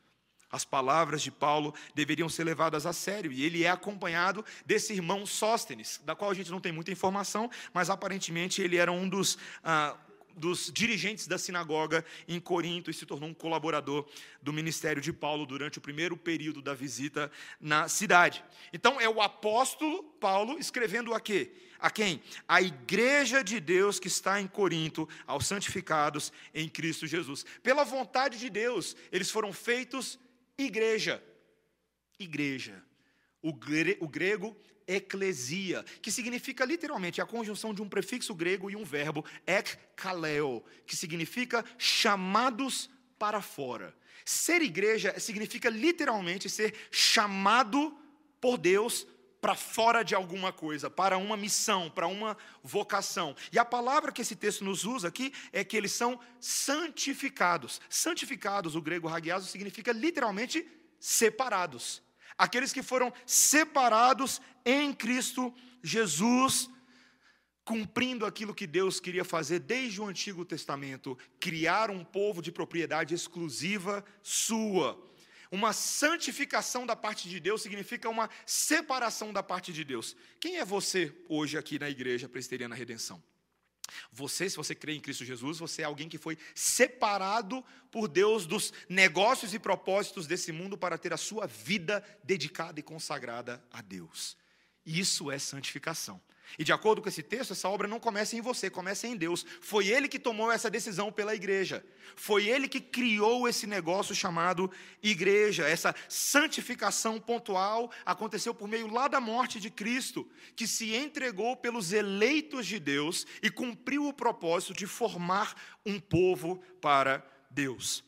As 0.50 0.64
palavras 0.64 1.22
de 1.22 1.32
Paulo 1.32 1.76
deveriam 1.94 2.30
ser 2.30 2.46
levadas 2.46 2.86
a 2.86 2.94
sério, 2.94 3.30
e 3.30 3.44
ele 3.44 3.66
é 3.66 3.70
acompanhado 3.70 4.46
desse 4.66 4.94
irmão 4.94 5.26
Sóstenes, 5.26 6.00
da 6.06 6.16
qual 6.16 6.32
a 6.32 6.34
gente 6.34 6.50
não 6.50 6.62
tem 6.62 6.72
muita 6.72 6.94
informação, 6.94 7.52
mas 7.74 7.90
aparentemente 7.90 8.62
ele 8.62 8.78
era 8.78 8.90
um 8.90 9.10
dos 9.10 9.38
ah, 9.66 9.98
dos 10.36 10.72
dirigentes 10.72 11.28
da 11.28 11.38
sinagoga 11.38 12.06
em 12.28 12.40
Corinto 12.40 12.92
e 12.92 12.94
se 12.94 13.06
tornou 13.06 13.30
um 13.30 13.34
colaborador 13.34 14.08
do 14.42 14.52
ministério 14.52 15.02
de 15.02 15.14
Paulo 15.14 15.46
durante 15.46 15.78
o 15.78 15.82
primeiro 15.82 16.18
período 16.18 16.62
da 16.62 16.74
visita 16.74 17.32
na 17.60 17.88
cidade. 17.88 18.44
Então 18.74 19.00
é 19.00 19.08
o 19.08 19.22
apóstolo 19.22 20.04
Paulo 20.04 20.60
escrevendo 20.60 21.14
a 21.14 21.20
quê? 21.20 21.52
A 21.80 21.90
quem? 21.90 22.22
A 22.48 22.62
igreja 22.62 23.44
de 23.44 23.60
Deus 23.60 24.00
que 24.00 24.08
está 24.08 24.42
em 24.42 24.48
Corinto, 24.48 25.08
aos 25.28 25.46
santificados 25.46 26.32
em 26.54 26.68
Cristo 26.68 27.06
Jesus. 27.06 27.46
Pela 27.62 27.84
vontade 27.84 28.40
de 28.40 28.50
Deus, 28.50 28.96
eles 29.12 29.30
foram 29.30 29.54
feitos 29.54 30.20
igreja. 30.58 31.24
Igreja. 32.20 32.84
O, 33.48 34.08
grego 34.08 34.58
eclesia, 34.88 35.84
que 36.02 36.12
significa 36.12 36.64
literalmente 36.66 37.22
a 37.22 37.26
conjunção 37.26 37.74
de 37.74 37.82
um 37.82 37.90
prefixo 37.90 38.34
grego 38.34 38.70
e 38.70 38.76
um 38.76 38.84
verbo 38.84 39.26
ekkaleo, 39.46 40.64
que 40.86 40.96
significa 40.96 41.64
chamados 41.78 42.90
para 43.18 43.42
fora. 43.42 43.96
Ser 44.24 44.62
igreja 44.62 45.20
significa 45.20 45.70
literalmente 45.70 46.50
ser 46.50 46.74
chamado 46.90 47.96
por 48.42 48.58
Deus 48.58 49.08
para 49.40 49.54
fora 49.56 50.02
de 50.02 50.16
alguma 50.16 50.52
coisa, 50.52 50.90
para 50.90 51.18
uma 51.18 51.38
missão, 51.38 51.90
para 51.90 52.08
uma 52.08 52.36
vocação. 52.64 53.36
E 53.52 53.60
a 53.60 53.66
palavra 53.66 54.12
que 54.12 54.24
esse 54.24 54.36
texto 54.36 54.64
nos 54.64 54.86
usa 54.86 55.08
aqui 55.08 55.32
é 55.54 55.64
que 55.64 55.78
eles 55.78 55.92
são 55.92 56.20
santificados. 56.40 57.80
Santificados, 57.88 58.76
o 58.76 58.82
grego 58.82 59.08
hagiaso, 59.08 59.48
significa 59.48 59.92
literalmente 59.92 60.68
separados. 61.00 62.05
Aqueles 62.38 62.74
que 62.74 62.84
foram 62.84 63.14
separados 63.26 64.42
em 64.66 64.94
Cristo 64.94 65.54
Jesus, 65.82 66.70
cumprindo 67.64 68.26
aquilo 68.26 68.54
que 68.54 68.68
Deus 68.68 69.00
queria 69.00 69.24
fazer 69.24 69.60
desde 69.60 70.02
o 70.02 70.06
Antigo 70.06 70.44
Testamento, 70.44 71.18
criar 71.40 71.90
um 71.90 72.04
povo 72.04 72.42
de 72.42 72.52
propriedade 72.52 73.14
exclusiva 73.14 74.04
sua. 74.22 75.02
Uma 75.52 75.74
santificação 75.74 76.86
da 76.86 76.96
parte 76.96 77.30
de 77.30 77.40
Deus 77.40 77.62
significa 77.62 78.10
uma 78.10 78.30
separação 78.46 79.32
da 79.32 79.42
parte 79.42 79.72
de 79.72 79.84
Deus. 79.84 80.16
Quem 80.40 80.58
é 80.58 80.66
você 80.66 81.16
hoje 81.30 81.58
aqui 81.58 81.80
na 81.80 81.90
igreja 81.90 82.28
presbiteriana 82.28 82.76
Redenção? 82.76 83.24
Você, 84.12 84.50
se 84.50 84.58
você 84.58 84.74
crê 84.74 84.94
em 84.94 85.00
Cristo 85.00 85.26
Jesus, 85.26 85.60
você 85.60 85.82
é 85.82 85.86
alguém 85.86 86.10
que 86.10 86.18
foi 86.18 86.38
separado 86.54 87.64
por 87.92 88.08
Deus 88.08 88.46
dos 88.46 88.74
negócios 88.90 89.54
e 89.54 89.60
propósitos 89.60 90.28
desse 90.28 90.52
mundo 90.52 90.78
para 90.78 90.98
ter 90.98 91.14
a 91.14 91.18
sua 91.18 91.48
vida 91.48 92.04
dedicada 92.24 92.80
e 92.80 92.84
consagrada 92.84 93.64
a 93.72 93.82
Deus. 93.82 94.38
Isso 94.86 95.32
é 95.32 95.40
santificação. 95.40 96.22
E 96.58 96.64
de 96.64 96.72
acordo 96.72 97.02
com 97.02 97.10
esse 97.10 97.24
texto, 97.24 97.52
essa 97.52 97.70
obra 97.70 97.88
não 97.88 98.00
começa 98.00 98.36
em 98.36 98.42
você, 98.42 98.70
começa 98.70 99.08
em 99.08 99.16
Deus. 99.16 99.46
Foi 99.62 99.88
Ele 99.88 100.08
que 100.08 100.20
tomou 100.20 100.52
essa 100.52 100.70
decisão 100.70 101.12
pela 101.12 101.36
igreja. 101.36 101.86
Foi 102.16 102.48
Ele 102.48 102.68
que 102.68 102.80
criou 102.80 103.48
esse 103.48 103.68
negócio 103.68 104.16
chamado 104.16 104.72
igreja. 105.02 105.68
Essa 105.68 105.94
santificação 106.08 107.20
pontual 107.20 107.92
aconteceu 108.06 108.54
por 108.54 108.68
meio 108.68 108.88
lá 108.88 109.08
da 109.08 109.20
morte 109.20 109.60
de 109.60 109.70
Cristo, 109.70 110.28
que 110.56 110.68
se 110.68 110.96
entregou 110.96 111.56
pelos 111.58 111.92
eleitos 111.92 112.66
de 112.66 112.80
Deus 112.80 113.26
e 113.42 113.50
cumpriu 113.50 114.08
o 114.08 114.14
propósito 114.14 114.74
de 114.74 114.88
formar 114.88 115.56
um 115.86 116.00
povo 116.00 116.62
para 116.80 117.26
Deus. 117.50 118.04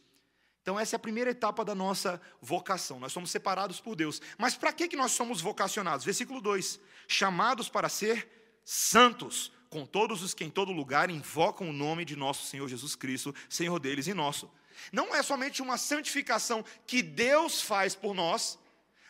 Então, 0.67 0.77
essa 0.77 0.95
é 0.95 0.97
a 0.97 0.99
primeira 0.99 1.31
etapa 1.31 1.63
da 1.63 1.73
nossa 1.73 2.21
vocação. 2.41 2.99
Nós 2.99 3.13
somos 3.13 3.31
separados 3.31 3.79
por 3.79 3.95
Deus. 3.95 4.21
Mas 4.37 4.57
para 4.57 4.73
que, 4.73 4.89
que 4.89 4.97
nós 4.97 5.13
somos 5.13 5.39
vocacionados? 5.39 6.03
Versículo 6.03 6.41
2: 6.41 6.77
chamados 7.07 7.69
para 7.69 7.87
ser 7.87 8.27
santos, 8.65 9.49
com 9.69 9.85
todos 9.85 10.21
os 10.21 10.33
que 10.33 10.43
em 10.43 10.49
todo 10.49 10.73
lugar 10.73 11.09
invocam 11.09 11.69
o 11.69 11.71
nome 11.71 12.03
de 12.03 12.17
nosso 12.17 12.45
Senhor 12.47 12.67
Jesus 12.67 12.97
Cristo, 12.97 13.33
Senhor 13.47 13.79
deles 13.79 14.07
e 14.07 14.13
nosso. 14.13 14.51
Não 14.91 15.15
é 15.15 15.23
somente 15.23 15.61
uma 15.61 15.77
santificação 15.77 16.65
que 16.85 17.01
Deus 17.01 17.61
faz 17.61 17.95
por 17.95 18.13
nós, 18.13 18.59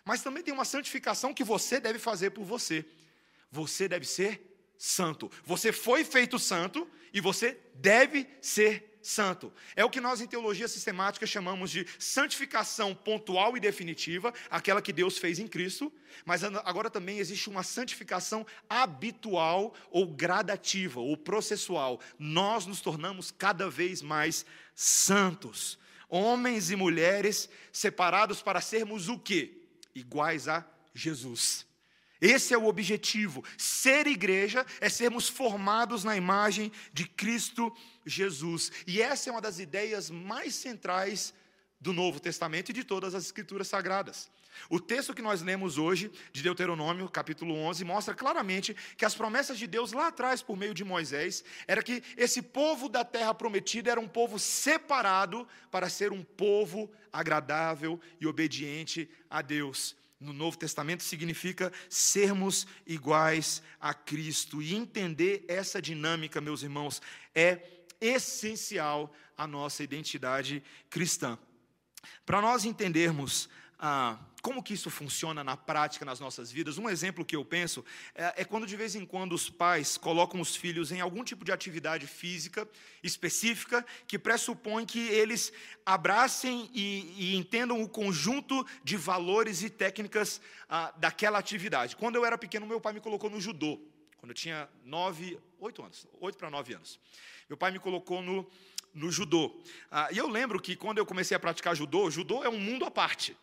mas 0.05 0.21
também 0.21 0.43
tem 0.43 0.53
uma 0.53 0.63
santificação 0.63 1.33
que 1.33 1.43
você 1.43 1.79
deve 1.79 1.97
fazer 1.97 2.29
por 2.29 2.45
você. 2.45 2.85
Você 3.49 3.87
deve 3.87 4.05
ser 4.05 4.61
santo. 4.77 5.31
Você 5.43 5.71
foi 5.71 6.03
feito 6.03 6.37
santo 6.37 6.87
e 7.11 7.19
você 7.19 7.59
deve 7.73 8.29
ser 8.43 8.96
santo. 9.07 9.53
É 9.75 9.85
o 9.85 9.89
que 9.89 10.01
nós 10.01 10.19
em 10.19 10.27
teologia 10.27 10.67
sistemática 10.67 11.25
chamamos 11.25 11.71
de 11.71 11.87
santificação 11.97 12.93
pontual 12.93 13.55
e 13.55 13.59
definitiva, 13.59 14.33
aquela 14.49 14.81
que 14.81 14.91
Deus 14.91 15.17
fez 15.17 15.39
em 15.39 15.47
Cristo, 15.47 15.91
mas 16.25 16.43
agora 16.43 16.89
também 16.89 17.19
existe 17.19 17.49
uma 17.49 17.63
santificação 17.63 18.45
habitual 18.69 19.73
ou 19.89 20.07
gradativa 20.07 20.99
ou 20.99 21.15
processual. 21.15 22.01
Nós 22.19 22.65
nos 22.65 22.81
tornamos 22.81 23.31
cada 23.31 23.69
vez 23.69 24.01
mais 24.01 24.45
santos. 24.75 25.79
Homens 26.09 26.69
e 26.69 26.75
mulheres 26.75 27.49
separados 27.71 28.41
para 28.41 28.59
sermos 28.59 29.07
o 29.07 29.17
quê? 29.17 29.61
Iguais 29.95 30.49
a 30.49 30.65
Jesus. 30.93 31.65
Esse 32.19 32.53
é 32.53 32.57
o 32.57 32.65
objetivo. 32.65 33.43
Ser 33.57 34.07
igreja 34.07 34.65
é 34.81 34.89
sermos 34.89 35.29
formados 35.29 36.03
na 36.03 36.17
imagem 36.17 36.71
de 36.91 37.07
Cristo 37.07 37.71
Jesus. 37.71 37.96
E 38.85 39.01
essa 39.01 39.29
é 39.29 39.31
uma 39.31 39.41
das 39.41 39.59
ideias 39.59 40.09
mais 40.09 40.55
centrais 40.55 41.33
do 41.79 41.93
Novo 41.93 42.19
Testamento 42.19 42.69
e 42.69 42.73
de 42.73 42.83
todas 42.83 43.13
as 43.13 43.25
Escrituras 43.25 43.67
Sagradas. 43.67 44.29
O 44.69 44.79
texto 44.79 45.13
que 45.13 45.21
nós 45.21 45.41
lemos 45.41 45.77
hoje, 45.77 46.11
de 46.33 46.41
Deuteronômio, 46.41 47.07
capítulo 47.09 47.53
11, 47.53 47.85
mostra 47.85 48.15
claramente 48.15 48.75
que 48.97 49.05
as 49.05 49.13
promessas 49.13 49.59
de 49.59 49.67
Deus 49.67 49.91
lá 49.91 50.07
atrás, 50.07 50.41
por 50.41 50.57
meio 50.57 50.73
de 50.73 50.83
Moisés, 50.83 51.43
era 51.67 51.83
que 51.83 52.01
esse 52.15 52.41
povo 52.41 52.89
da 52.89 53.05
terra 53.05 53.33
prometida 53.33 53.91
era 53.91 53.99
um 53.99 54.07
povo 54.07 54.39
separado 54.39 55.47
para 55.69 55.89
ser 55.89 56.11
um 56.11 56.23
povo 56.23 56.89
agradável 57.13 57.99
e 58.19 58.25
obediente 58.25 59.07
a 59.29 59.41
Deus 59.43 59.95
no 60.19 60.33
Novo 60.33 60.57
Testamento 60.57 61.03
significa 61.03 61.71
sermos 61.89 62.65
iguais 62.85 63.61
a 63.79 63.93
Cristo. 63.93 64.61
E 64.61 64.75
entender 64.75 65.45
essa 65.47 65.81
dinâmica, 65.81 66.41
meus 66.41 66.63
irmãos, 66.63 67.01
é 67.35 67.61
essencial 67.99 69.13
à 69.37 69.47
nossa 69.47 69.83
identidade 69.83 70.63
cristã. 70.89 71.37
Para 72.25 72.41
nós 72.41 72.65
entendermos 72.65 73.49
ah, 73.79 74.17
como 74.41 74.63
que 74.63 74.73
isso 74.73 74.89
funciona 74.89 75.43
na 75.43 75.57
prática 75.57 76.05
nas 76.05 76.19
nossas 76.19 76.51
vidas? 76.51 76.77
Um 76.77 76.89
exemplo 76.89 77.25
que 77.25 77.35
eu 77.35 77.43
penso 77.43 77.83
é, 78.15 78.41
é, 78.41 78.45
quando 78.45 78.65
de 78.65 78.75
vez 78.75 78.95
em 78.95 79.05
quando 79.05 79.33
os 79.33 79.49
pais 79.49 79.97
colocam 79.97 80.41
os 80.41 80.55
filhos 80.55 80.91
em 80.91 80.99
algum 80.99 81.23
tipo 81.23 81.45
de 81.45 81.51
atividade 81.51 82.07
física 82.07 82.67
específica 83.03 83.85
que 84.07 84.17
pressupõe 84.17 84.85
que 84.85 84.99
eles 85.09 85.51
abracem 85.85 86.71
e, 86.73 87.13
e 87.17 87.35
entendam 87.35 87.81
o 87.81 87.89
conjunto 87.89 88.65
de 88.83 88.97
valores 88.97 89.61
e 89.61 89.69
técnicas 89.69 90.41
ah, 90.69 90.93
daquela 90.97 91.37
atividade. 91.37 91.95
Quando 91.95 92.15
eu 92.15 92.25
era 92.25 92.37
pequeno, 92.37 92.65
meu 92.65 92.81
pai 92.81 92.93
me 92.93 93.01
colocou 93.01 93.29
no 93.29 93.39
judô, 93.39 93.79
quando 94.17 94.31
eu 94.31 94.35
tinha 94.35 94.67
nove, 94.83 95.37
oito 95.59 95.83
anos, 95.83 96.07
oito 96.19 96.37
para 96.37 96.49
nove 96.49 96.73
anos. 96.73 96.99
Meu 97.49 97.57
pai 97.57 97.71
me 97.71 97.79
colocou 97.79 98.21
no, 98.21 98.49
no 98.93 99.11
judô. 99.11 99.61
Ah, 99.89 100.09
e 100.11 100.17
eu 100.17 100.27
lembro 100.27 100.61
que 100.61 100.75
quando 100.75 100.97
eu 100.97 101.05
comecei 101.05 101.35
a 101.35 101.39
praticar 101.39 101.75
judô, 101.75 102.09
judô 102.09 102.43
é 102.43 102.49
um 102.49 102.59
mundo 102.59 102.85
à 102.85 102.91
parte. 102.91 103.37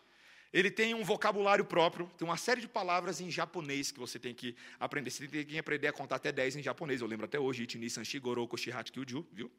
Ele 0.53 0.71
tem 0.71 0.93
um 0.93 1.03
vocabulário 1.03 1.65
próprio, 1.65 2.09
tem 2.17 2.25
uma 2.25 2.37
série 2.37 2.61
de 2.61 2.67
palavras 2.67 3.19
em 3.19 3.29
japonês 3.29 3.91
que 3.91 3.99
você 3.99 4.17
tem 4.17 4.33
que 4.33 4.55
aprender. 4.79 5.09
Você 5.09 5.27
tem 5.27 5.45
que 5.45 5.59
aprender 5.59 5.87
a 5.87 5.93
contar 5.93 6.15
até 6.15 6.31
10 6.31 6.57
em 6.57 6.63
japonês. 6.63 7.01
Eu 7.01 7.07
lembro 7.07 7.25
até 7.25 7.37
hoje, 7.37 7.63
Ichini, 7.63 7.89
Sanshi, 7.89 8.19
Goroko, 8.19 8.57
Shihachi, 8.57 8.91
Kyuju, 8.91 9.27
viu? 9.33 9.51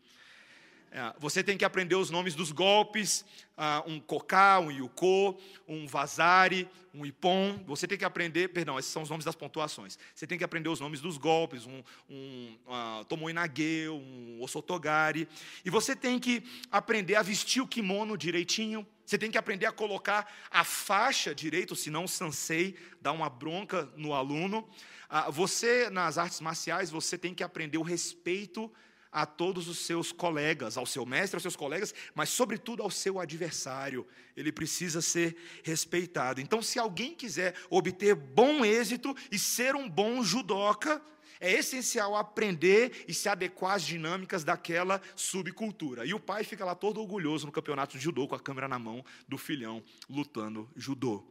É, 0.90 1.12
você 1.18 1.42
tem 1.42 1.58
que 1.58 1.64
aprender 1.64 1.94
os 1.94 2.10
nomes 2.10 2.34
dos 2.34 2.52
golpes, 2.52 3.24
uh, 3.56 3.90
um 3.90 4.00
cocá, 4.00 4.58
um 4.60 4.70
iucô, 4.70 5.36
um 5.66 5.86
vazari, 5.86 6.68
um 6.94 7.04
ipom. 7.04 7.62
Você 7.66 7.86
tem 7.86 7.98
que 7.98 8.04
aprender, 8.04 8.48
perdão, 8.48 8.78
esses 8.78 8.90
são 8.90 9.02
os 9.02 9.10
nomes 9.10 9.24
das 9.24 9.34
pontuações. 9.34 9.98
Você 10.14 10.26
tem 10.26 10.38
que 10.38 10.44
aprender 10.44 10.68
os 10.68 10.80
nomes 10.80 11.00
dos 11.00 11.18
golpes, 11.18 11.66
um, 11.66 11.82
um 12.08 12.56
uh, 12.66 13.04
tomoinage, 13.04 13.88
um 13.88 14.38
osotogari. 14.40 15.28
E 15.64 15.70
você 15.70 15.94
tem 15.94 16.18
que 16.18 16.42
aprender 16.70 17.16
a 17.16 17.22
vestir 17.22 17.60
o 17.60 17.66
kimono 17.66 18.16
direitinho. 18.16 18.86
Você 19.04 19.18
tem 19.18 19.30
que 19.30 19.38
aprender 19.38 19.66
a 19.66 19.72
colocar 19.72 20.32
a 20.50 20.64
faixa 20.64 21.34
direito, 21.34 21.76
senão 21.76 22.04
o 22.04 22.08
sansei 22.08 22.74
dá 23.00 23.12
uma 23.12 23.28
bronca 23.28 23.88
no 23.96 24.14
aluno. 24.14 24.68
Uh, 25.10 25.30
você, 25.30 25.90
nas 25.90 26.16
artes 26.16 26.40
marciais, 26.40 26.90
você 26.90 27.18
tem 27.18 27.34
que 27.34 27.44
aprender 27.44 27.78
o 27.78 27.82
respeito 27.82 28.72
a 29.16 29.24
todos 29.24 29.66
os 29.66 29.78
seus 29.78 30.12
colegas, 30.12 30.76
ao 30.76 30.84
seu 30.84 31.06
mestre, 31.06 31.36
aos 31.36 31.42
seus 31.42 31.56
colegas, 31.56 31.94
mas 32.14 32.28
sobretudo 32.28 32.82
ao 32.82 32.90
seu 32.90 33.18
adversário. 33.18 34.06
Ele 34.36 34.52
precisa 34.52 35.00
ser 35.00 35.34
respeitado. 35.62 36.38
Então, 36.38 36.60
se 36.60 36.78
alguém 36.78 37.14
quiser 37.14 37.54
obter 37.70 38.14
bom 38.14 38.62
êxito 38.62 39.16
e 39.32 39.38
ser 39.38 39.74
um 39.74 39.88
bom 39.88 40.22
judoca, 40.22 41.00
é 41.40 41.50
essencial 41.50 42.14
aprender 42.14 43.06
e 43.08 43.14
se 43.14 43.26
adequar 43.26 43.76
às 43.76 43.86
dinâmicas 43.86 44.44
daquela 44.44 45.00
subcultura. 45.14 46.04
E 46.04 46.12
o 46.12 46.20
pai 46.20 46.44
fica 46.44 46.62
lá 46.62 46.74
todo 46.74 47.00
orgulhoso 47.00 47.46
no 47.46 47.52
campeonato 47.52 47.96
de 47.96 48.04
judô, 48.04 48.28
com 48.28 48.34
a 48.34 48.40
câmera 48.40 48.68
na 48.68 48.78
mão 48.78 49.02
do 49.26 49.38
filhão 49.38 49.82
lutando 50.10 50.68
judô. 50.76 51.24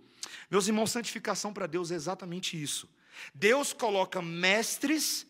Meus 0.49 0.65
irmãos, 0.65 0.89
santificação 0.89 1.53
para 1.53 1.67
Deus 1.67 1.91
é 1.91 1.95
exatamente 1.95 2.59
isso. 2.59 2.89
Deus 3.31 3.73
coloca 3.73 4.23
mestres 4.23 5.27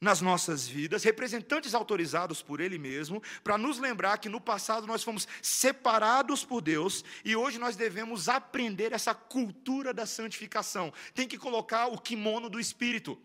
nas 0.00 0.20
nossas 0.20 0.66
vidas, 0.66 1.04
representantes 1.04 1.74
autorizados 1.74 2.40
por 2.40 2.60
Ele 2.60 2.78
mesmo, 2.78 3.22
para 3.44 3.58
nos 3.58 3.78
lembrar 3.78 4.18
que 4.18 4.28
no 4.28 4.40
passado 4.40 4.86
nós 4.86 5.02
fomos 5.02 5.28
separados 5.42 6.44
por 6.44 6.62
Deus 6.62 7.04
e 7.24 7.36
hoje 7.36 7.58
nós 7.58 7.76
devemos 7.76 8.28
aprender 8.28 8.92
essa 8.92 9.14
cultura 9.14 9.92
da 9.92 10.06
santificação. 10.06 10.92
Tem 11.14 11.28
que 11.28 11.36
colocar 11.36 11.88
o 11.88 11.98
kimono 11.98 12.48
do 12.48 12.58
Espírito, 12.58 13.20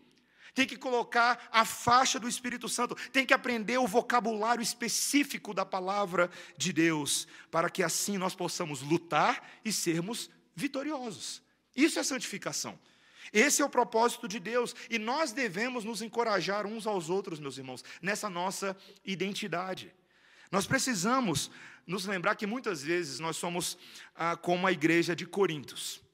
tem 0.54 0.66
que 0.66 0.76
colocar 0.76 1.48
a 1.50 1.64
faixa 1.64 2.18
do 2.18 2.28
Espírito 2.28 2.68
Santo, 2.68 2.94
tem 3.10 3.24
que 3.24 3.34
aprender 3.34 3.78
o 3.78 3.86
vocabulário 3.86 4.62
específico 4.62 5.54
da 5.54 5.64
palavra 5.64 6.30
de 6.58 6.72
Deus, 6.72 7.26
para 7.50 7.70
que 7.70 7.82
assim 7.82 8.18
nós 8.18 8.34
possamos 8.34 8.82
lutar 8.82 9.50
e 9.64 9.72
sermos 9.72 10.30
vitoriosos. 10.54 11.42
Isso 11.74 11.98
é 11.98 12.02
santificação. 12.02 12.78
Esse 13.32 13.62
é 13.62 13.64
o 13.64 13.70
propósito 13.70 14.28
de 14.28 14.38
Deus 14.38 14.74
e 14.90 14.98
nós 14.98 15.32
devemos 15.32 15.84
nos 15.84 16.02
encorajar 16.02 16.66
uns 16.66 16.86
aos 16.86 17.10
outros, 17.10 17.40
meus 17.40 17.58
irmãos, 17.58 17.84
nessa 18.00 18.30
nossa 18.30 18.76
identidade. 19.04 19.92
Nós 20.50 20.66
precisamos 20.66 21.50
nos 21.86 22.06
lembrar 22.06 22.34
que 22.34 22.46
muitas 22.46 22.82
vezes 22.82 23.20
nós 23.20 23.36
somos 23.36 23.78
ah, 24.14 24.36
como 24.36 24.66
a 24.66 24.72
igreja 24.72 25.14
de 25.14 25.26
Corintos. 25.26 26.04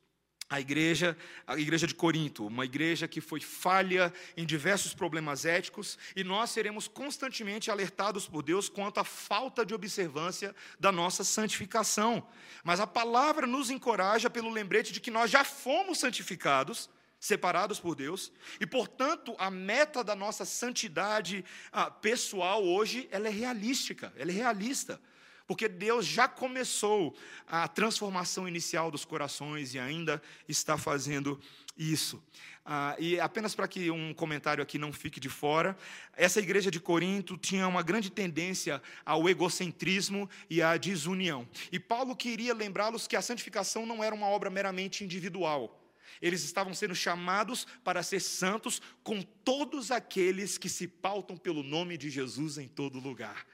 A 0.52 0.61
igreja, 0.61 1.16
a 1.47 1.59
igreja 1.59 1.87
de 1.87 1.95
Corinto, 1.95 2.47
uma 2.47 2.66
igreja 2.66 3.09
que 3.09 3.23
foi 3.23 3.40
falha 3.40 4.12
em 4.37 4.45
diversos 4.45 4.92
problemas 4.92 5.47
éticos, 5.47 5.97
e 6.14 6.23
nós 6.23 6.50
seremos 6.50 6.87
constantemente 6.87 7.71
alertados 7.71 8.28
por 8.28 8.42
Deus 8.42 8.69
quanto 8.69 9.00
à 9.00 9.04
falta 9.04 9.64
de 9.64 9.73
observância 9.73 10.54
da 10.78 10.92
nossa 10.92 11.25
santificação. 11.25 12.23
Mas 12.62 12.81
a 12.81 12.87
palavra 12.87 13.47
nos 13.47 13.71
encoraja 13.71 14.28
pelo 14.28 14.50
lembrete 14.50 14.92
de 14.92 15.00
que 15.00 15.11
nós 15.11 15.31
já 15.31 15.42
fomos 15.42 15.99
santificados 15.99 16.90
separados 17.23 17.79
por 17.79 17.95
Deus, 17.95 18.33
e 18.59 18.67
portanto 18.67 19.37
a 19.38 19.49
meta 19.49 20.02
da 20.02 20.17
nossa 20.17 20.45
santidade 20.45 21.45
ah, 21.71 21.88
pessoal 21.88 22.64
hoje 22.64 23.09
ela 23.12 23.29
é 23.29 23.31
realística, 23.31 24.12
ela 24.17 24.33
é 24.33 24.35
realista, 24.35 25.00
porque 25.47 25.69
Deus 25.69 26.05
já 26.05 26.26
começou 26.26 27.17
a 27.47 27.69
transformação 27.69 28.49
inicial 28.49 28.91
dos 28.91 29.05
corações 29.05 29.73
e 29.73 29.79
ainda 29.79 30.21
está 30.49 30.76
fazendo 30.76 31.41
isso. 31.79 32.21
Ah, 32.67 32.97
e 32.99 33.21
apenas 33.21 33.55
para 33.55 33.69
que 33.69 33.88
um 33.88 34.12
comentário 34.12 34.61
aqui 34.61 34.76
não 34.76 34.93
fique 34.93 35.21
de 35.21 35.29
fora, 35.29 35.79
essa 36.17 36.41
igreja 36.41 36.73
de 36.73 36.81
Corinto 36.81 37.37
tinha 37.37 37.69
uma 37.69 37.85
grande 37.85 38.11
tendência 38.11 38.83
ao 39.07 39.29
egocentrismo 39.29 40.29
e 40.50 40.61
à 40.61 40.76
desunião. 40.76 41.49
E 41.71 41.79
Paulo 41.79 42.17
queria 42.17 42.52
lembrá-los 42.52 43.07
que 43.07 43.14
a 43.14 43.23
santificação 43.23 43.87
não 43.87 44.02
era 44.02 44.12
uma 44.12 44.26
obra 44.26 44.50
meramente 44.50 45.05
individual 45.05 45.79
eles 46.23 46.45
estavam 46.45 46.73
sendo 46.73 46.95
chamados 46.95 47.67
para 47.83 48.02
ser 48.02 48.21
santos 48.21 48.81
com 49.02 49.21
todos 49.21 49.91
aqueles 49.91 50.57
que 50.57 50.68
se 50.68 50.87
pautam 50.87 51.37
pelo 51.37 51.64
nome 51.64 51.99
de 51.99 52.09
Jesus 52.09 52.57
em 52.57 52.68
todo 52.68 53.01
lugar. 53.01 53.44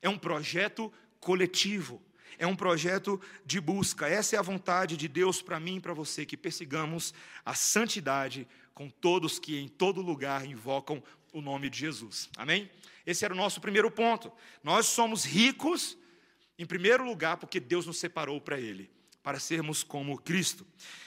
É 0.00 0.08
um 0.08 0.18
projeto 0.18 0.90
coletivo, 1.20 2.02
é 2.38 2.46
um 2.46 2.56
projeto 2.56 3.20
de 3.44 3.60
busca. 3.60 4.08
Essa 4.08 4.36
é 4.36 4.38
a 4.38 4.42
vontade 4.42 4.96
de 4.96 5.06
Deus 5.06 5.42
para 5.42 5.60
mim 5.60 5.76
e 5.76 5.80
para 5.80 5.92
você, 5.92 6.24
que 6.24 6.36
persigamos 6.36 7.12
a 7.44 7.54
santidade 7.54 8.48
com 8.72 8.88
todos 8.88 9.38
que 9.38 9.58
em 9.58 9.68
todo 9.68 10.00
lugar 10.00 10.46
invocam 10.46 11.02
o 11.32 11.42
nome 11.42 11.68
de 11.68 11.78
Jesus. 11.78 12.30
Amém? 12.36 12.70
Esse 13.06 13.24
era 13.24 13.34
o 13.34 13.36
nosso 13.36 13.60
primeiro 13.60 13.90
ponto. 13.90 14.32
Nós 14.62 14.86
somos 14.86 15.24
ricos, 15.24 15.96
em 16.58 16.64
primeiro 16.64 17.04
lugar, 17.04 17.36
porque 17.36 17.60
Deus 17.60 17.86
nos 17.86 17.98
separou 17.98 18.40
para 18.40 18.58
Ele, 18.58 18.90
para 19.24 19.40
sermos 19.40 19.82
como 19.82 20.18
Cristo. 20.18 20.64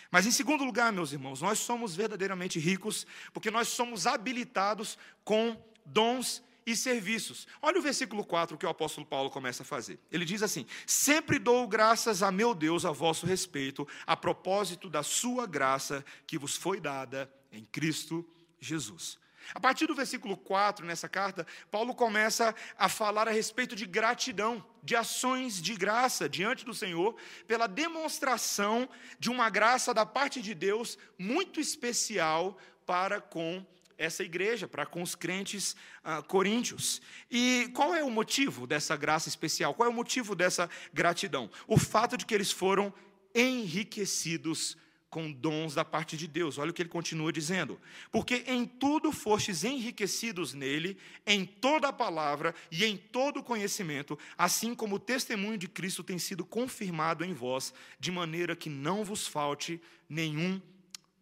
Mas 0.10 0.26
em 0.26 0.32
segundo 0.32 0.66
lugar, 0.66 0.92
meus 0.92 1.14
irmãos, 1.14 1.42
nós 1.42 1.60
somos 1.60 1.96
verdadeiramente 1.96 2.60
ricos 2.60 3.06
porque 3.32 3.52
nós 3.52 3.68
somos 3.68 4.08
habilitados 4.08 4.98
com 5.24 5.56
dons 5.86 6.44
e 6.66 6.76
serviços. 6.76 7.48
Olha 7.62 7.80
o 7.80 7.82
versículo 7.82 8.26
4 8.26 8.58
que 8.58 8.66
o 8.66 8.70
apóstolo 8.70 9.06
Paulo 9.06 9.30
começa 9.30 9.62
a 9.62 9.66
fazer. 9.66 10.00
Ele 10.12 10.26
diz 10.26 10.42
assim: 10.42 10.66
Sempre 10.86 11.38
dou 11.38 11.68
graças 11.68 12.24
a 12.24 12.32
meu 12.32 12.56
Deus 12.56 12.84
a 12.84 12.92
vosso 12.92 13.26
respeito, 13.26 13.88
a 14.06 14.18
propósito 14.18 14.90
da 14.90 15.04
sua 15.04 15.46
graça 15.46 16.04
que 16.26 16.38
vos 16.38 16.58
foi 16.58 16.82
dada 16.82 17.32
em 17.52 17.64
Cristo 17.64 18.28
Jesus. 18.60 19.20
A 19.54 19.60
partir 19.60 19.88
do 19.88 19.96
versículo 19.96 20.36
4, 20.36 20.86
nessa 20.86 21.08
carta, 21.08 21.46
Paulo 21.72 21.96
começa 21.96 22.54
a 22.78 22.90
falar 22.90 23.28
a 23.28 23.32
respeito 23.32 23.76
de 23.76 23.86
gratidão, 23.86 24.64
de 24.84 24.96
ações 24.96 25.62
de 25.62 25.76
graça 25.76 26.28
diante 26.28 26.66
do 26.66 26.74
Senhor, 26.74 27.16
pela 27.48 27.68
demonstração 27.68 28.90
de 29.20 29.30
uma 29.30 29.50
graça 29.50 29.94
da 29.94 30.06
parte 30.06 30.42
de 30.42 30.54
Deus 30.54 30.98
muito 31.18 31.60
especial 31.60 32.58
para 32.86 33.20
com 33.20 33.66
essa 33.98 34.24
igreja, 34.24 34.68
para 34.68 34.86
com 34.86 35.02
os 35.02 35.16
crentes 35.16 35.76
uh, 36.04 36.24
coríntios. 36.24 37.02
E 37.32 37.70
qual 37.74 37.96
é 37.96 38.04
o 38.04 38.12
motivo 38.12 38.68
dessa 38.68 38.96
graça 38.96 39.28
especial? 39.28 39.74
Qual 39.74 39.88
é 39.88 39.92
o 39.92 39.96
motivo 39.96 40.36
dessa 40.36 40.70
gratidão? 40.94 41.50
O 41.68 41.78
fato 41.78 42.16
de 42.16 42.26
que 42.26 42.36
eles 42.36 42.52
foram 42.52 42.94
enriquecidos 43.34 44.78
com 45.10 45.32
dons 45.32 45.74
da 45.74 45.86
parte 45.86 46.18
de 46.18 46.28
Deus. 46.28 46.58
Olha 46.58 46.72
o 46.72 46.74
que 46.74 46.82
ele 46.82 46.90
continua 46.90 47.32
dizendo: 47.32 47.80
Porque 48.12 48.44
em 48.48 48.66
tudo 48.66 49.12
fostes 49.12 49.64
enriquecidos 49.64 50.54
nele, 50.54 50.98
em 51.26 51.46
toda 51.46 51.88
a 51.88 51.94
palavra 51.94 52.54
e 52.72 52.84
em 52.86 52.98
todo 52.98 53.40
o 53.40 53.44
conhecimento, 53.44 54.18
assim 54.38 54.76
como 54.76 54.96
o 54.96 55.00
testemunho 55.00 55.58
de 55.58 55.68
Cristo 55.68 56.04
tem 56.04 56.20
sido 56.20 56.46
confirmado 56.46 57.24
em 57.24 57.34
vós, 57.34 57.74
de 58.00 58.12
maneira 58.12 58.56
que 58.56 58.70
não 58.70 59.04
vos 59.04 59.28
falte 59.28 59.82
nenhum 60.10 60.62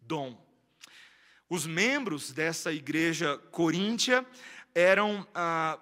dom. 0.02 0.44
Os 1.48 1.66
membros 1.66 2.32
dessa 2.32 2.72
igreja 2.72 3.38
coríntia 3.52 4.26
eram 4.74 5.26
ah, 5.32 5.78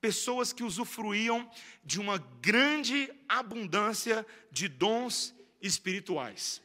pessoas 0.00 0.52
que 0.52 0.62
usufruíam 0.62 1.50
de 1.84 2.00
uma 2.00 2.18
grande 2.40 3.12
abundância 3.28 4.24
de 4.52 4.68
dons 4.68 5.34
espirituais. 5.60 6.62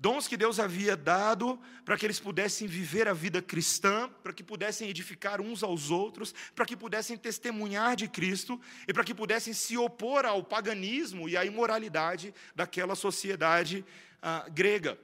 Dons 0.00 0.28
que 0.28 0.36
Deus 0.36 0.60
havia 0.60 0.96
dado 0.96 1.58
para 1.84 1.98
que 1.98 2.06
eles 2.06 2.20
pudessem 2.20 2.68
viver 2.68 3.08
a 3.08 3.12
vida 3.12 3.42
cristã, 3.42 4.08
para 4.22 4.32
que 4.32 4.44
pudessem 4.44 4.88
edificar 4.88 5.40
uns 5.40 5.64
aos 5.64 5.90
outros, 5.90 6.32
para 6.54 6.64
que 6.64 6.76
pudessem 6.76 7.16
testemunhar 7.16 7.96
de 7.96 8.06
Cristo 8.06 8.60
e 8.86 8.92
para 8.92 9.02
que 9.02 9.12
pudessem 9.12 9.52
se 9.52 9.76
opor 9.76 10.24
ao 10.24 10.44
paganismo 10.44 11.28
e 11.28 11.36
à 11.36 11.44
imoralidade 11.44 12.32
daquela 12.54 12.94
sociedade 12.94 13.84
ah, 14.22 14.46
grega. 14.48 14.96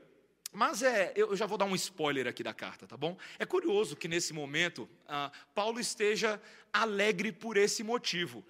Mas 0.53 0.85
é, 0.85 1.13
eu 1.17 1.35
já 1.35 1.45
vou 1.45 1.59
dar 1.59 1.65
um 1.65 1.75
spoiler 1.75 2.29
aqui 2.29 2.45
da 2.45 2.55
carta, 2.55 2.87
tá 2.87 2.97
bom? 2.97 3.19
É 3.41 3.45
curioso 3.45 3.97
que 3.97 4.07
nesse 4.07 4.33
momento 4.33 4.89
ah, 5.09 5.33
Paulo 5.53 5.81
esteja 5.81 6.41
alegre 6.73 7.33
por 7.33 7.57
esse 7.57 7.83
motivo. 7.83 8.45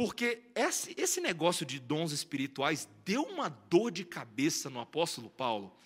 Porque 0.00 0.44
esse, 0.54 0.94
esse 0.96 1.20
negócio 1.20 1.66
de 1.66 1.78
dons 1.78 2.10
espirituais 2.10 2.88
deu 3.04 3.20
uma 3.20 3.50
dor 3.50 3.90
de 3.90 4.02
cabeça 4.02 4.70
no 4.70 4.80
apóstolo 4.80 5.28
Paulo. 5.28 5.76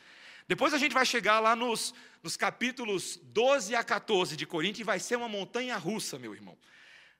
Depois 0.46 0.72
a 0.72 0.78
gente 0.78 0.92
vai 0.92 1.04
chegar 1.04 1.40
lá 1.40 1.56
nos, 1.56 1.92
nos 2.22 2.36
capítulos 2.36 3.18
12 3.24 3.74
a 3.74 3.82
14 3.82 4.36
de 4.36 4.46
Coríntios 4.46 4.82
e 4.82 4.84
vai 4.84 5.00
ser 5.00 5.16
uma 5.16 5.28
montanha 5.28 5.76
russa, 5.76 6.16
meu 6.16 6.32
irmão. 6.32 6.56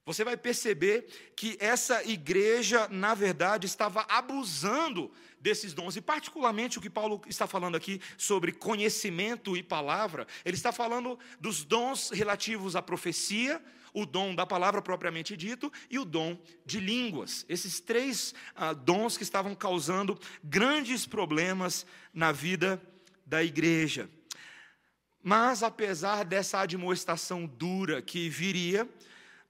Você 0.06 0.22
vai 0.22 0.36
perceber 0.36 1.32
que 1.36 1.56
essa 1.58 2.04
igreja, 2.04 2.86
na 2.88 3.12
verdade, 3.12 3.66
estava 3.66 4.06
abusando 4.08 5.10
desses 5.44 5.74
dons, 5.74 5.94
e 5.94 6.00
particularmente 6.00 6.78
o 6.78 6.80
que 6.80 6.88
Paulo 6.88 7.20
está 7.28 7.46
falando 7.46 7.76
aqui 7.76 8.00
sobre 8.16 8.50
conhecimento 8.50 9.54
e 9.54 9.62
palavra, 9.62 10.26
ele 10.42 10.56
está 10.56 10.72
falando 10.72 11.18
dos 11.38 11.64
dons 11.64 12.08
relativos 12.08 12.74
à 12.74 12.80
profecia, 12.80 13.62
o 13.92 14.06
dom 14.06 14.34
da 14.34 14.46
palavra 14.46 14.80
propriamente 14.80 15.36
dito 15.36 15.70
e 15.90 15.98
o 15.98 16.04
dom 16.06 16.38
de 16.64 16.80
línguas. 16.80 17.44
Esses 17.46 17.78
três 17.78 18.34
ah, 18.56 18.72
dons 18.72 19.18
que 19.18 19.22
estavam 19.22 19.54
causando 19.54 20.18
grandes 20.42 21.04
problemas 21.04 21.84
na 22.12 22.32
vida 22.32 22.82
da 23.26 23.44
igreja. 23.44 24.08
Mas, 25.22 25.62
apesar 25.62 26.24
dessa 26.24 26.60
admoestação 26.60 27.44
dura 27.46 28.00
que 28.00 28.30
viria, 28.30 28.88